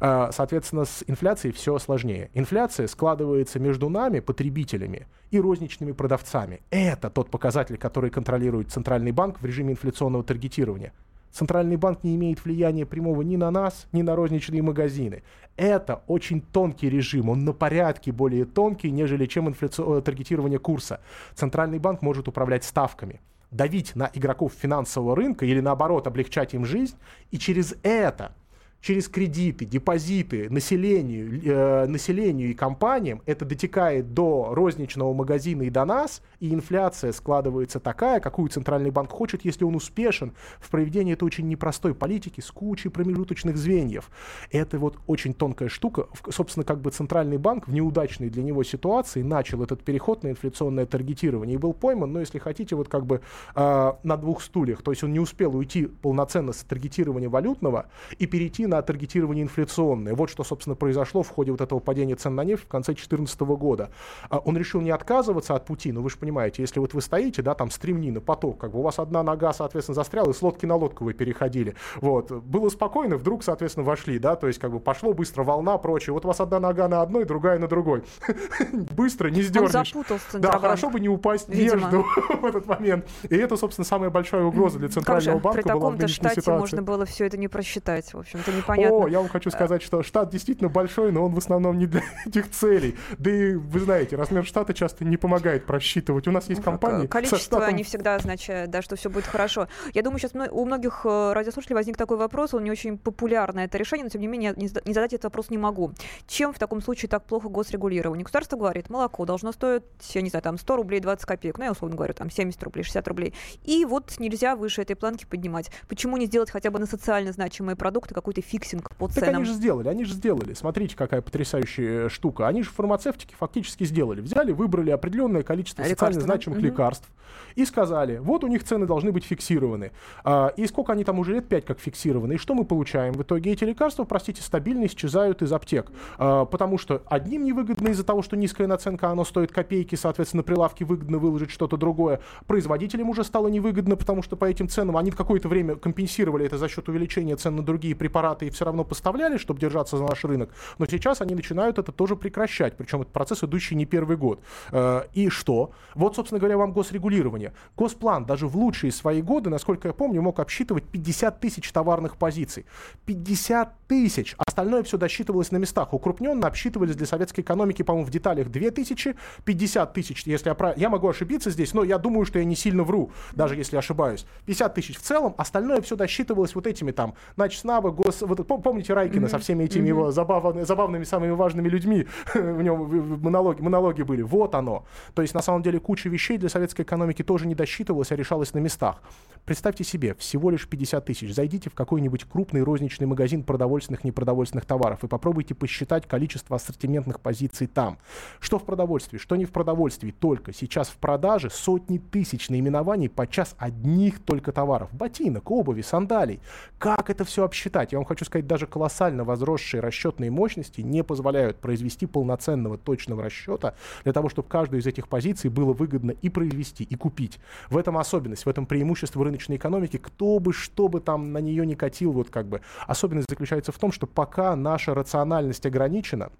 А, 0.00 0.30
соответственно, 0.32 0.84
с 0.84 1.04
инфляцией 1.06 1.52
все 1.52 1.78
сложнее. 1.78 2.30
Инфляция 2.34 2.86
складывается 2.86 3.58
между 3.58 3.88
нами, 3.88 4.20
потребителями, 4.20 5.06
и 5.30 5.38
розничными 5.38 5.92
продавцами. 5.92 6.60
Это 6.70 7.08
тот 7.08 7.30
показатель, 7.30 7.76
который 7.76 8.10
контролирует 8.10 8.70
Центральный 8.70 8.99
банк 9.10 9.40
в 9.40 9.44
режиме 9.44 9.72
инфляционного 9.72 10.22
таргетирования. 10.22 10.92
Центральный 11.32 11.76
банк 11.76 12.02
не 12.02 12.16
имеет 12.16 12.44
влияния 12.44 12.84
прямого 12.84 13.22
ни 13.22 13.36
на 13.36 13.50
нас, 13.50 13.86
ни 13.92 14.02
на 14.02 14.16
розничные 14.16 14.62
магазины. 14.62 15.22
Это 15.56 16.02
очень 16.06 16.40
тонкий 16.40 16.90
режим, 16.90 17.28
он 17.28 17.44
на 17.44 17.52
порядке 17.52 18.12
более 18.12 18.44
тонкий, 18.44 18.90
нежели 18.90 19.26
чем 19.26 19.48
инфляци... 19.48 19.82
Э, 19.82 20.02
таргетирование 20.04 20.58
курса. 20.58 21.00
Центральный 21.34 21.78
банк 21.78 22.02
может 22.02 22.28
управлять 22.28 22.64
ставками, 22.64 23.20
давить 23.50 23.94
на 23.94 24.10
игроков 24.12 24.52
финансового 24.60 25.14
рынка 25.14 25.46
или 25.46 25.60
наоборот 25.60 26.06
облегчать 26.06 26.54
им 26.54 26.64
жизнь, 26.64 26.96
и 27.30 27.38
через 27.38 27.76
это 27.82 28.32
через 28.80 29.08
кредиты, 29.08 29.64
депозиты 29.64 30.48
населению, 30.50 31.40
э, 31.44 31.86
населению 31.86 32.50
и 32.50 32.54
компаниям, 32.54 33.22
это 33.26 33.44
дотекает 33.44 34.14
до 34.14 34.48
розничного 34.52 35.12
магазина 35.12 35.62
и 35.62 35.70
до 35.70 35.84
нас, 35.84 36.22
и 36.40 36.54
инфляция 36.54 37.12
складывается 37.12 37.78
такая, 37.78 38.20
какую 38.20 38.48
Центральный 38.48 38.90
банк 38.90 39.10
хочет, 39.10 39.44
если 39.44 39.64
он 39.64 39.76
успешен 39.76 40.32
в 40.58 40.70
проведении 40.70 41.12
этой 41.12 41.24
очень 41.24 41.48
непростой 41.48 41.94
политики 41.94 42.40
с 42.40 42.50
кучей 42.50 42.88
промежуточных 42.88 43.56
звеньев. 43.56 44.10
Это 44.50 44.78
вот 44.78 44.98
очень 45.06 45.34
тонкая 45.34 45.68
штука. 45.68 46.06
Собственно, 46.30 46.64
как 46.64 46.80
бы 46.80 46.90
Центральный 46.90 47.38
банк 47.38 47.68
в 47.68 47.74
неудачной 47.74 48.30
для 48.30 48.42
него 48.42 48.62
ситуации 48.62 49.22
начал 49.22 49.62
этот 49.62 49.82
переход 49.82 50.22
на 50.22 50.28
инфляционное 50.28 50.86
таргетирование 50.86 51.56
и 51.56 51.58
был 51.58 51.74
пойман, 51.74 52.12
но 52.12 52.20
если 52.20 52.38
хотите, 52.38 52.76
вот 52.76 52.88
как 52.88 53.04
бы 53.04 53.20
э, 53.54 53.92
на 54.02 54.16
двух 54.16 54.42
стульях. 54.42 54.82
То 54.82 54.92
есть 54.92 55.04
он 55.04 55.12
не 55.12 55.20
успел 55.20 55.54
уйти 55.54 55.86
полноценно 55.86 56.52
с 56.52 56.62
таргетирования 56.62 57.28
валютного 57.28 57.86
и 58.18 58.26
перейти 58.26 58.66
на 58.70 58.80
таргетирование 58.80 59.42
инфляционное. 59.42 60.14
Вот 60.14 60.30
что, 60.30 60.44
собственно, 60.44 60.76
произошло 60.76 61.22
в 61.22 61.28
ходе 61.28 61.50
вот 61.50 61.60
этого 61.60 61.80
падения 61.80 62.14
цен 62.14 62.34
на 62.34 62.44
нефть 62.44 62.64
в 62.64 62.68
конце 62.68 62.92
2014 62.92 63.40
года. 63.40 63.90
А 64.30 64.38
он 64.38 64.56
решил 64.56 64.80
не 64.80 64.90
отказываться 64.90 65.54
от 65.54 65.66
пути, 65.66 65.92
но 65.92 66.00
вы 66.00 66.08
же 66.08 66.16
понимаете, 66.16 66.62
если 66.62 66.80
вот 66.80 66.94
вы 66.94 67.02
стоите, 67.02 67.42
да, 67.42 67.54
там 67.54 67.70
стремнина, 67.70 68.20
поток, 68.20 68.58
как 68.58 68.72
бы 68.72 68.78
у 68.78 68.82
вас 68.82 68.98
одна 68.98 69.22
нога, 69.22 69.52
соответственно, 69.52 69.94
застряла, 69.94 70.30
и 70.30 70.32
с 70.32 70.40
лодки 70.40 70.64
на 70.64 70.76
лодку 70.76 71.04
вы 71.04 71.12
переходили. 71.12 71.74
Вот. 71.96 72.30
Было 72.30 72.68
спокойно, 72.68 73.16
вдруг, 73.16 73.44
соответственно, 73.44 73.84
вошли, 73.84 74.18
да, 74.18 74.36
то 74.36 74.46
есть 74.46 74.58
как 74.58 74.70
бы 74.70 74.80
пошло 74.80 75.12
быстро, 75.12 75.42
волна, 75.42 75.76
прочее. 75.78 76.14
Вот 76.14 76.24
у 76.24 76.28
вас 76.28 76.40
одна 76.40 76.60
нога 76.60 76.88
на 76.88 77.02
одной, 77.02 77.24
другая 77.24 77.58
на 77.58 77.68
другой. 77.68 78.04
Быстро, 78.72 79.28
не 79.28 79.42
сдернешь. 79.42 79.74
Он 79.74 79.84
запутался, 79.84 80.38
Да, 80.38 80.58
хорошо 80.58 80.90
бы 80.90 81.00
не 81.00 81.08
упасть 81.08 81.48
между 81.48 82.04
в 82.40 82.44
этот 82.44 82.66
момент. 82.66 83.06
И 83.28 83.36
это, 83.36 83.56
собственно, 83.56 83.84
самая 83.84 84.10
большая 84.10 84.44
угроза 84.44 84.78
для 84.78 84.88
Центрального 84.88 85.38
банка 85.38 85.72
была 85.72 85.90
в 85.90 85.96
нынешней 85.96 86.30
ситуации. 86.30 86.50
можно 86.50 86.82
было 86.82 87.04
все 87.04 87.26
это 87.26 87.36
не 87.36 87.48
просчитать, 87.48 88.12
в 88.14 88.18
общем-то, 88.18 88.52
не 88.52 88.59
непонятно. 88.60 89.04
О, 89.04 89.08
я 89.08 89.18
вам 89.18 89.28
хочу 89.28 89.50
сказать, 89.50 89.82
что 89.82 90.02
штат 90.02 90.30
действительно 90.30 90.68
большой, 90.68 91.12
но 91.12 91.24
он 91.24 91.34
в 91.34 91.38
основном 91.38 91.78
не 91.78 91.86
для 91.86 92.02
этих 92.26 92.50
целей. 92.50 92.96
Да 93.18 93.30
и 93.30 93.54
вы 93.54 93.80
знаете, 93.80 94.16
размер 94.16 94.44
штата 94.44 94.74
часто 94.74 95.04
не 95.04 95.16
помогает 95.16 95.66
просчитывать. 95.66 96.28
У 96.28 96.30
нас 96.30 96.48
есть 96.48 96.62
компании. 96.62 97.06
Количество 97.06 97.38
штатом... 97.38 97.76
не 97.76 97.82
всегда 97.82 98.16
означает, 98.16 98.70
да, 98.70 98.82
что 98.82 98.96
все 98.96 99.10
будет 99.10 99.24
хорошо. 99.24 99.68
Я 99.94 100.02
думаю, 100.02 100.18
сейчас 100.18 100.32
у 100.50 100.64
многих 100.64 101.02
э, 101.04 101.32
радиослушателей 101.32 101.74
возник 101.74 101.96
такой 101.96 102.16
вопрос, 102.16 102.54
он 102.54 102.64
не 102.64 102.70
очень 102.70 102.98
популярный, 102.98 103.64
это 103.64 103.78
решение, 103.78 104.04
но 104.04 104.10
тем 104.10 104.20
не 104.20 104.26
менее 104.26 104.54
не 104.56 104.68
задать 104.68 105.12
этот 105.12 105.24
вопрос 105.24 105.50
не 105.50 105.58
могу. 105.58 105.92
Чем 106.26 106.52
в 106.52 106.58
таком 106.58 106.80
случае 106.80 107.08
так 107.08 107.24
плохо 107.24 107.48
госрегулирование? 107.48 108.24
Государство 108.24 108.56
говорит, 108.56 108.90
молоко 108.90 109.24
должно 109.24 109.52
стоить, 109.52 109.82
я 110.10 110.22
не 110.22 110.30
знаю, 110.30 110.42
там 110.42 110.58
100 110.58 110.76
рублей 110.76 111.00
20 111.00 111.24
копеек, 111.24 111.58
ну 111.58 111.64
я 111.64 111.72
условно 111.72 111.96
говорю, 111.96 112.14
там 112.14 112.30
70 112.30 112.62
рублей, 112.62 112.82
60 112.82 113.08
рублей. 113.08 113.34
И 113.64 113.84
вот 113.84 114.18
нельзя 114.18 114.56
выше 114.56 114.82
этой 114.82 114.96
планки 114.96 115.24
поднимать. 115.24 115.70
Почему 115.88 116.16
не 116.16 116.26
сделать 116.26 116.50
хотя 116.50 116.70
бы 116.70 116.78
на 116.78 116.86
социально 116.86 117.32
значимые 117.32 117.76
продукты 117.76 118.14
какой-то 118.14 118.42
фиксинг 118.50 118.90
по 118.96 119.08
ценам. 119.08 119.26
Так 119.26 119.34
они 119.36 119.44
же 119.44 119.52
сделали, 119.52 119.88
они 119.88 120.04
же 120.04 120.14
сделали. 120.14 120.54
Смотрите, 120.54 120.96
какая 120.96 121.22
потрясающая 121.22 122.08
штука. 122.08 122.48
Они 122.48 122.62
же 122.62 122.70
фармацевтики 122.70 123.34
фактически 123.38 123.84
сделали. 123.84 124.20
Взяли, 124.20 124.52
выбрали 124.52 124.90
определенное 124.90 125.42
количество 125.42 125.84
социально 125.84 126.20
значимых 126.20 126.58
угу. 126.58 126.66
лекарств 126.66 127.08
и 127.54 127.64
сказали, 127.64 128.18
вот 128.18 128.44
у 128.44 128.46
них 128.46 128.64
цены 128.64 128.86
должны 128.86 129.12
быть 129.12 129.24
фиксированы. 129.24 129.92
А, 130.24 130.52
и 130.56 130.66
сколько 130.66 130.92
они 130.92 131.04
там 131.04 131.18
уже 131.18 131.34
лет 131.34 131.48
5 131.48 131.64
как 131.64 131.80
фиксированы. 131.80 132.34
И 132.34 132.36
что 132.36 132.54
мы 132.54 132.64
получаем? 132.64 133.14
В 133.14 133.22
итоге 133.22 133.52
эти 133.52 133.64
лекарства, 133.64 134.04
простите, 134.04 134.42
стабильно 134.42 134.86
исчезают 134.86 135.42
из 135.42 135.52
аптек. 135.52 135.90
А, 136.18 136.44
потому 136.44 136.78
что 136.78 137.02
одним 137.06 137.44
невыгодно 137.44 137.88
из-за 137.88 138.04
того, 138.04 138.22
что 138.22 138.36
низкая 138.36 138.66
наценка, 138.66 139.08
оно 139.08 139.24
стоит 139.24 139.52
копейки, 139.52 139.94
соответственно, 139.94 140.42
прилавки 140.42 140.84
выгодно 140.84 141.18
выложить 141.18 141.50
что-то 141.50 141.76
другое. 141.76 142.20
Производителям 142.46 143.10
уже 143.10 143.24
стало 143.24 143.48
невыгодно, 143.48 143.96
потому 143.96 144.22
что 144.22 144.36
по 144.36 144.44
этим 144.44 144.68
ценам 144.68 144.96
они 144.96 145.10
в 145.10 145.16
какое-то 145.16 145.48
время 145.48 145.76
компенсировали 145.76 146.46
это 146.46 146.58
за 146.58 146.68
счет 146.68 146.88
увеличения 146.88 147.36
цен 147.36 147.56
на 147.56 147.62
другие 147.62 147.94
препараты 147.94 148.39
и 148.46 148.50
все 148.50 148.64
равно 148.64 148.84
поставляли, 148.84 149.36
чтобы 149.36 149.60
держаться 149.60 149.96
за 149.96 150.04
наш 150.04 150.24
рынок, 150.24 150.50
но 150.78 150.86
сейчас 150.86 151.20
они 151.20 151.34
начинают 151.34 151.78
это 151.78 151.92
тоже 151.92 152.16
прекращать, 152.16 152.76
причем 152.76 153.02
это 153.02 153.10
процесс, 153.10 153.42
идущий 153.44 153.74
не 153.74 153.86
первый 153.86 154.16
год. 154.16 154.40
Э, 154.72 155.02
и 155.12 155.28
что? 155.28 155.72
Вот, 155.94 156.16
собственно 156.16 156.38
говоря, 156.38 156.56
вам 156.56 156.72
госрегулирование. 156.72 157.52
Госплан 157.76 158.24
даже 158.24 158.46
в 158.46 158.56
лучшие 158.56 158.92
свои 158.92 159.22
годы, 159.22 159.50
насколько 159.50 159.88
я 159.88 159.94
помню, 159.94 160.22
мог 160.22 160.40
обсчитывать 160.40 160.84
50 160.84 161.40
тысяч 161.40 161.70
товарных 161.72 162.16
позиций. 162.16 162.66
50 163.06 163.74
тысяч! 163.88 164.36
Остальное 164.50 164.82
все 164.82 164.96
досчитывалось 164.96 165.52
на 165.52 165.58
местах. 165.58 165.94
Укрупненно 165.94 166.48
обсчитывались 166.48 166.96
для 166.96 167.06
советской 167.06 167.42
экономики, 167.42 167.82
по-моему, 167.82 168.04
в 168.04 168.10
деталях 168.10 168.50
2 168.50 168.70
тысячи, 168.72 169.14
50 169.44 169.92
тысяч, 169.92 170.24
если 170.26 170.48
я 170.48 170.56
прав... 170.56 170.76
Я 170.76 170.88
могу 170.90 171.06
ошибиться 171.06 171.50
здесь, 171.50 171.72
но 171.72 171.84
я 171.84 171.98
думаю, 171.98 172.26
что 172.26 172.40
я 172.40 172.44
не 172.44 172.56
сильно 172.56 172.82
вру, 172.82 173.12
даже 173.30 173.54
если 173.54 173.76
ошибаюсь. 173.76 174.26
50 174.46 174.74
тысяч 174.74 174.96
в 174.96 175.02
целом, 175.02 175.36
остальное 175.38 175.80
все 175.82 175.94
досчитывалось 175.94 176.56
вот 176.56 176.66
этими 176.66 176.90
там, 176.90 177.14
значит, 177.36 177.60
СНАБы, 177.60 177.92
гос... 177.92 178.22
Вот, 178.22 178.44
помните 178.44 178.92
Райкина 178.92 179.26
mm-hmm. 179.26 179.28
со 179.28 179.38
всеми 179.38 179.62
этими 179.62 179.84
mm-hmm. 179.84 179.88
его 179.88 180.10
забавными, 180.10 180.64
забавными 180.64 181.04
самыми 181.04 181.30
важными 181.30 181.68
людьми, 181.68 182.08
у 182.34 182.60
него 182.60 182.76
монологи, 183.18 183.62
монологи 183.62 184.02
были. 184.02 184.22
Вот 184.22 184.56
оно. 184.56 184.84
То 185.14 185.22
есть, 185.22 185.32
на 185.32 185.42
самом 185.42 185.62
деле, 185.62 185.78
куча 185.78 186.08
вещей 186.08 186.38
для 186.38 186.48
советской 186.48 186.82
экономики 186.82 187.22
тоже 187.22 187.46
не 187.46 187.54
досчитывалась, 187.54 188.10
а 188.10 188.16
решалась 188.16 188.52
на 188.52 188.58
местах. 188.58 189.00
Представьте 189.44 189.84
себе, 189.84 190.16
всего 190.16 190.50
лишь 190.50 190.66
50 190.66 191.04
тысяч. 191.04 191.32
Зайдите 191.32 191.70
в 191.70 191.74
какой-нибудь 191.74 192.24
крупный 192.24 192.64
розничный 192.64 193.06
магазин 193.06 193.44
продовольственных, 193.44 194.02
непродовольственных 194.02 194.39
товаров 194.48 195.04
и 195.04 195.08
попробуйте 195.08 195.54
посчитать 195.54 196.06
количество 196.06 196.56
ассортиментных 196.56 197.20
позиций 197.20 197.66
там. 197.66 197.98
Что 198.40 198.58
в 198.58 198.64
продовольствии, 198.64 199.18
что 199.18 199.36
не 199.36 199.44
в 199.44 199.52
продовольствии. 199.52 200.10
Только 200.10 200.52
сейчас 200.52 200.88
в 200.88 200.96
продаже 200.96 201.50
сотни 201.50 201.98
тысяч 201.98 202.48
наименований 202.48 203.08
подчас 203.08 203.54
одних 203.58 204.20
только 204.20 204.52
товаров. 204.52 204.90
Ботинок, 204.92 205.50
обуви, 205.50 205.82
сандалий. 205.82 206.40
Как 206.78 207.10
это 207.10 207.24
все 207.24 207.44
обсчитать? 207.44 207.92
Я 207.92 207.98
вам 207.98 208.06
хочу 208.06 208.24
сказать, 208.24 208.46
даже 208.46 208.66
колоссально 208.66 209.24
возросшие 209.24 209.80
расчетные 209.80 210.30
мощности 210.30 210.80
не 210.80 211.04
позволяют 211.04 211.58
произвести 211.58 212.06
полноценного 212.06 212.78
точного 212.78 213.24
расчета 213.24 213.74
для 214.04 214.12
того, 214.12 214.28
чтобы 214.28 214.48
каждую 214.48 214.80
из 214.80 214.86
этих 214.86 215.08
позиций 215.08 215.50
было 215.50 215.72
выгодно 215.72 216.12
и 216.12 216.28
произвести, 216.28 216.84
и 216.84 216.94
купить. 216.94 217.38
В 217.68 217.76
этом 217.76 217.98
особенность, 217.98 218.46
в 218.46 218.48
этом 218.48 218.66
преимущество 218.66 219.24
рыночной 219.24 219.56
экономики. 219.56 219.98
Кто 219.98 220.38
бы, 220.38 220.52
что 220.52 220.88
бы 220.88 221.00
там 221.00 221.32
на 221.32 221.38
нее 221.38 221.66
не 221.66 221.74
катил, 221.74 222.12
вот 222.12 222.30
как 222.30 222.46
бы. 222.46 222.60
Особенность 222.86 223.28
заключается 223.28 223.72
в 223.72 223.78
том, 223.78 223.92
что 223.92 224.06
пока 224.06 224.29
наша 224.38 224.94
рациональность 224.94 225.66
ограничена, 225.66 226.30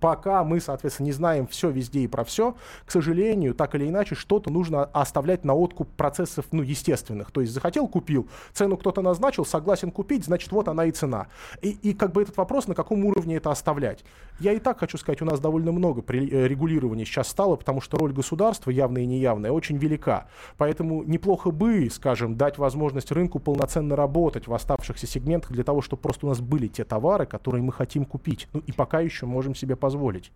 пока 0.00 0.44
мы, 0.44 0.60
соответственно, 0.60 1.06
не 1.06 1.12
знаем 1.12 1.46
все 1.46 1.70
везде 1.70 2.00
и 2.00 2.06
про 2.06 2.24
все, 2.24 2.56
к 2.84 2.90
сожалению, 2.90 3.54
так 3.54 3.74
или 3.74 3.88
иначе, 3.88 4.14
что-то 4.14 4.50
нужно 4.50 4.84
оставлять 4.84 5.44
на 5.44 5.54
откуп 5.54 5.88
процессов, 5.96 6.46
ну, 6.52 6.62
естественных. 6.62 7.30
То 7.30 7.40
есть 7.40 7.52
захотел, 7.52 7.88
купил, 7.88 8.28
цену 8.52 8.76
кто-то 8.76 9.02
назначил, 9.02 9.44
согласен 9.44 9.90
купить, 9.90 10.24
значит, 10.24 10.52
вот 10.52 10.68
она 10.68 10.86
и 10.86 10.90
цена. 10.90 11.28
И, 11.62 11.70
и 11.70 11.94
как 11.94 12.12
бы 12.12 12.22
этот 12.22 12.36
вопрос, 12.36 12.66
на 12.66 12.74
каком 12.74 13.04
уровне 13.04 13.36
это 13.36 13.50
оставлять. 13.50 14.04
Я 14.40 14.52
и 14.52 14.58
так 14.58 14.80
хочу 14.80 14.98
сказать, 14.98 15.22
у 15.22 15.24
нас 15.24 15.40
довольно 15.40 15.72
много 15.72 16.02
э, 16.12 16.48
регулирования 16.48 17.04
сейчас 17.04 17.28
стало, 17.28 17.56
потому 17.56 17.80
что 17.80 17.96
роль 17.98 18.12
государства, 18.12 18.70
явная 18.70 19.02
и 19.02 19.06
неявная, 19.06 19.52
очень 19.52 19.76
велика. 19.76 20.26
Поэтому 20.56 21.04
неплохо 21.04 21.50
бы, 21.50 21.88
скажем, 21.90 22.36
дать 22.36 22.58
возможность 22.58 23.12
рынку 23.12 23.38
полноценно 23.38 23.96
работать 23.96 24.48
в 24.48 24.54
оставшихся 24.54 25.06
сегментах 25.06 25.52
для 25.52 25.62
того, 25.62 25.82
чтобы 25.82 26.02
просто 26.02 26.26
у 26.26 26.28
нас 26.28 26.40
были 26.40 26.66
те 26.66 26.84
товары, 26.84 27.26
которые 27.26 27.62
мы 27.62 27.72
хотим 27.72 28.04
купить. 28.04 28.48
Ну 28.52 28.60
и 28.66 28.72
пока 28.72 29.00
еще 29.00 29.26
можем 29.26 29.54
себе 29.54 29.73
себе 29.74 29.76
позволить. 29.76 30.32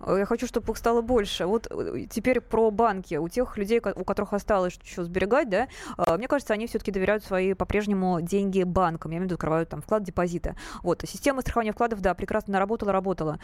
Э, 0.00 0.16
я 0.18 0.26
хочу, 0.26 0.46
чтобы 0.46 0.72
их 0.72 0.78
стало 0.78 1.02
больше. 1.02 1.46
Вот 1.46 1.66
э, 1.70 2.06
теперь 2.10 2.40
про 2.40 2.70
банки. 2.70 3.16
У 3.16 3.28
тех 3.28 3.56
людей, 3.56 3.80
у 3.80 4.04
которых 4.04 4.32
осталось 4.32 4.78
еще 4.82 5.04
сберегать, 5.04 5.48
да, 5.48 5.68
э, 5.98 6.16
мне 6.16 6.28
кажется, 6.28 6.54
они 6.54 6.66
все-таки 6.66 6.90
доверяют 6.90 7.24
свои 7.24 7.54
по-прежнему 7.54 8.20
деньги 8.20 8.62
банкам. 8.62 9.10
Я 9.12 9.18
имею 9.18 9.24
в 9.24 9.26
виду, 9.26 9.34
открывают 9.34 9.68
там 9.68 9.82
вклад 9.82 10.02
депозита. 10.02 10.56
Вот, 10.82 11.02
система 11.06 11.40
страхования 11.42 11.72
вкладов, 11.72 12.00
да, 12.00 12.14
прекрасно 12.14 12.54
наработала, 12.54 12.92
работала. 12.92 13.38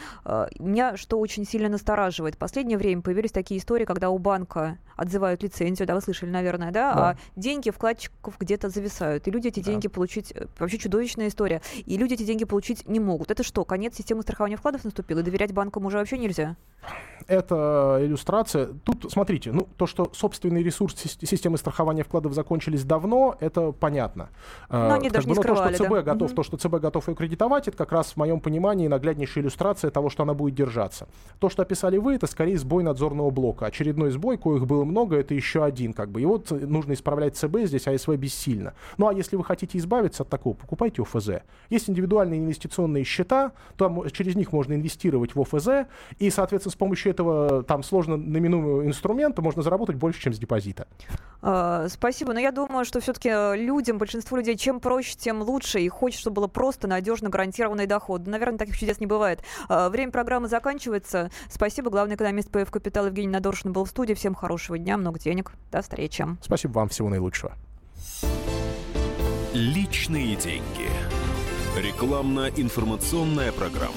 Меня 0.59 0.97
что 0.97 1.19
очень 1.19 1.45
сильно 1.45 1.69
настораживает. 1.69 2.35
В 2.35 2.37
последнее 2.37 2.77
время 2.77 3.01
появились 3.01 3.31
такие 3.31 3.59
истории, 3.59 3.85
когда 3.85 4.09
у 4.09 4.17
банка 4.17 4.77
отзывают 4.95 5.43
лицензию, 5.43 5.87
да, 5.87 5.95
вы 5.95 6.01
слышали, 6.01 6.29
наверное, 6.29 6.71
да, 6.71 6.93
да. 6.93 7.09
а 7.09 7.17
деньги 7.35 7.69
вкладчиков 7.71 8.35
где-то 8.39 8.69
зависают. 8.69 9.27
И 9.27 9.31
люди 9.31 9.47
эти 9.47 9.59
да. 9.59 9.71
деньги 9.71 9.87
получить... 9.87 10.33
Вообще 10.59 10.77
чудовищная 10.77 11.27
история. 11.27 11.61
И 11.85 11.97
люди 11.97 12.13
эти 12.13 12.23
деньги 12.23 12.45
получить 12.45 12.87
не 12.87 12.99
могут. 12.99 13.31
Это 13.31 13.43
что, 13.43 13.65
конец 13.65 13.95
системы 13.95 14.21
страхования 14.21 14.57
вкладов 14.57 14.83
наступил? 14.83 15.19
И 15.19 15.23
доверять 15.33 15.51
банкам 15.51 15.85
уже 15.85 15.97
вообще 15.97 16.17
нельзя? 16.17 16.55
Это 17.27 17.99
иллюстрация. 18.01 18.67
Тут, 18.83 19.09
смотрите, 19.09 19.51
ну, 19.51 19.67
то, 19.77 19.87
что 19.87 20.09
собственный 20.13 20.61
ресурс 20.61 20.95
системы 21.21 21.57
страхования 21.57 22.03
вкладов 22.03 22.33
закончились 22.33 22.83
давно, 22.83 23.37
это 23.39 23.71
понятно. 23.71 24.29
Но 24.69 24.93
они 24.93 25.07
как 25.07 25.13
даже 25.13 25.27
бы, 25.27 25.33
не 25.33 25.35
скрывали, 25.39 25.69
то, 25.69 25.75
что 25.75 25.85
ЦБ 25.85 25.93
да? 25.93 26.01
готов, 26.01 26.31
угу. 26.31 26.35
то, 26.35 26.43
что 26.43 26.57
ЦБ 26.57 26.75
готов 26.81 27.07
ее 27.07 27.15
кредитовать, 27.15 27.67
это 27.69 27.77
как 27.77 27.93
раз 27.93 28.11
в 28.11 28.17
моем 28.17 28.41
понимании 28.41 28.87
нагляднейшая 28.87 29.43
иллюстрация 29.43 29.89
того, 29.89 30.09
что 30.09 30.23
она 30.23 30.33
будет 30.33 30.55
держаться. 30.55 31.07
То, 31.39 31.49
что 31.49 31.61
описали 31.61 31.97
вы, 31.97 32.15
это 32.15 32.27
скорее 32.27 32.57
сбой 32.57 32.83
надзорного 32.83 33.29
блока. 33.29 33.67
Очередной 33.67 34.11
сбой, 34.11 34.37
коих 34.37 34.67
было 34.67 34.83
много, 34.83 35.15
это 35.15 35.33
еще 35.33 35.63
один. 35.63 35.93
Как 35.93 36.09
бы. 36.09 36.21
И 36.21 36.25
вот 36.25 36.51
нужно 36.51 36.91
исправлять 36.91 37.37
ЦБ 37.37 37.59
здесь, 37.63 37.87
а 37.87 37.97
СВ 37.97 38.13
бессильно. 38.17 38.73
Ну 38.97 39.07
а 39.07 39.13
если 39.13 39.37
вы 39.37 39.45
хотите 39.45 39.77
избавиться 39.77 40.23
от 40.23 40.29
такого, 40.29 40.55
покупайте 40.55 41.01
ОФЗ. 41.01 41.29
Есть 41.69 41.89
индивидуальные 41.89 42.41
инвестиционные 42.41 43.05
счета, 43.05 43.53
то 43.77 44.09
через 44.09 44.35
них 44.35 44.51
можно 44.51 44.73
инвестировать 44.73 45.22
в 45.35 45.41
ОФЗ, 45.41 45.87
и, 46.19 46.29
соответственно, 46.29 46.71
с 46.71 46.75
помощью 46.75 47.11
этого 47.11 47.63
там 47.63 47.83
сложно 47.83 48.17
наименуемого 48.17 48.85
инструмента 48.85 49.41
можно 49.41 49.61
заработать 49.61 49.95
больше, 49.95 50.21
чем 50.21 50.33
с 50.33 50.39
депозита. 50.39 50.87
А, 51.41 51.87
спасибо, 51.89 52.33
но 52.33 52.39
я 52.39 52.51
думаю, 52.51 52.85
что 52.85 52.99
все-таки 53.01 53.29
э, 53.29 53.55
людям, 53.57 53.97
большинству 53.97 54.37
людей, 54.37 54.55
чем 54.55 54.79
проще, 54.79 55.15
тем 55.17 55.41
лучше, 55.41 55.79
и 55.79 55.89
хочется, 55.89 56.21
чтобы 56.21 56.35
было 56.35 56.47
просто 56.47 56.87
надежно 56.87 57.29
гарантированный 57.29 57.85
доход. 57.85 58.25
Наверное, 58.27 58.57
таких 58.57 58.77
чудес 58.77 58.99
не 58.99 59.07
бывает. 59.07 59.43
А, 59.67 59.89
время 59.89 60.11
программы 60.11 60.47
заканчивается. 60.47 61.31
Спасибо. 61.49 61.89
Главный 61.89 62.15
экономист 62.15 62.49
ПФ 62.49 62.71
Капитал 62.71 63.07
Евгений 63.07 63.27
Надоршин 63.27 63.73
был 63.73 63.85
в 63.85 63.89
студии. 63.89 64.13
Всем 64.13 64.35
хорошего 64.35 64.77
дня, 64.77 64.97
много 64.97 65.19
денег. 65.19 65.51
До 65.71 65.81
встречи. 65.81 66.25
Спасибо 66.41 66.73
вам. 66.73 66.89
Всего 66.89 67.09
наилучшего. 67.09 67.53
Личные 69.53 70.35
деньги. 70.35 70.89
Рекламно-информационная 71.77 73.51
программа. 73.51 73.93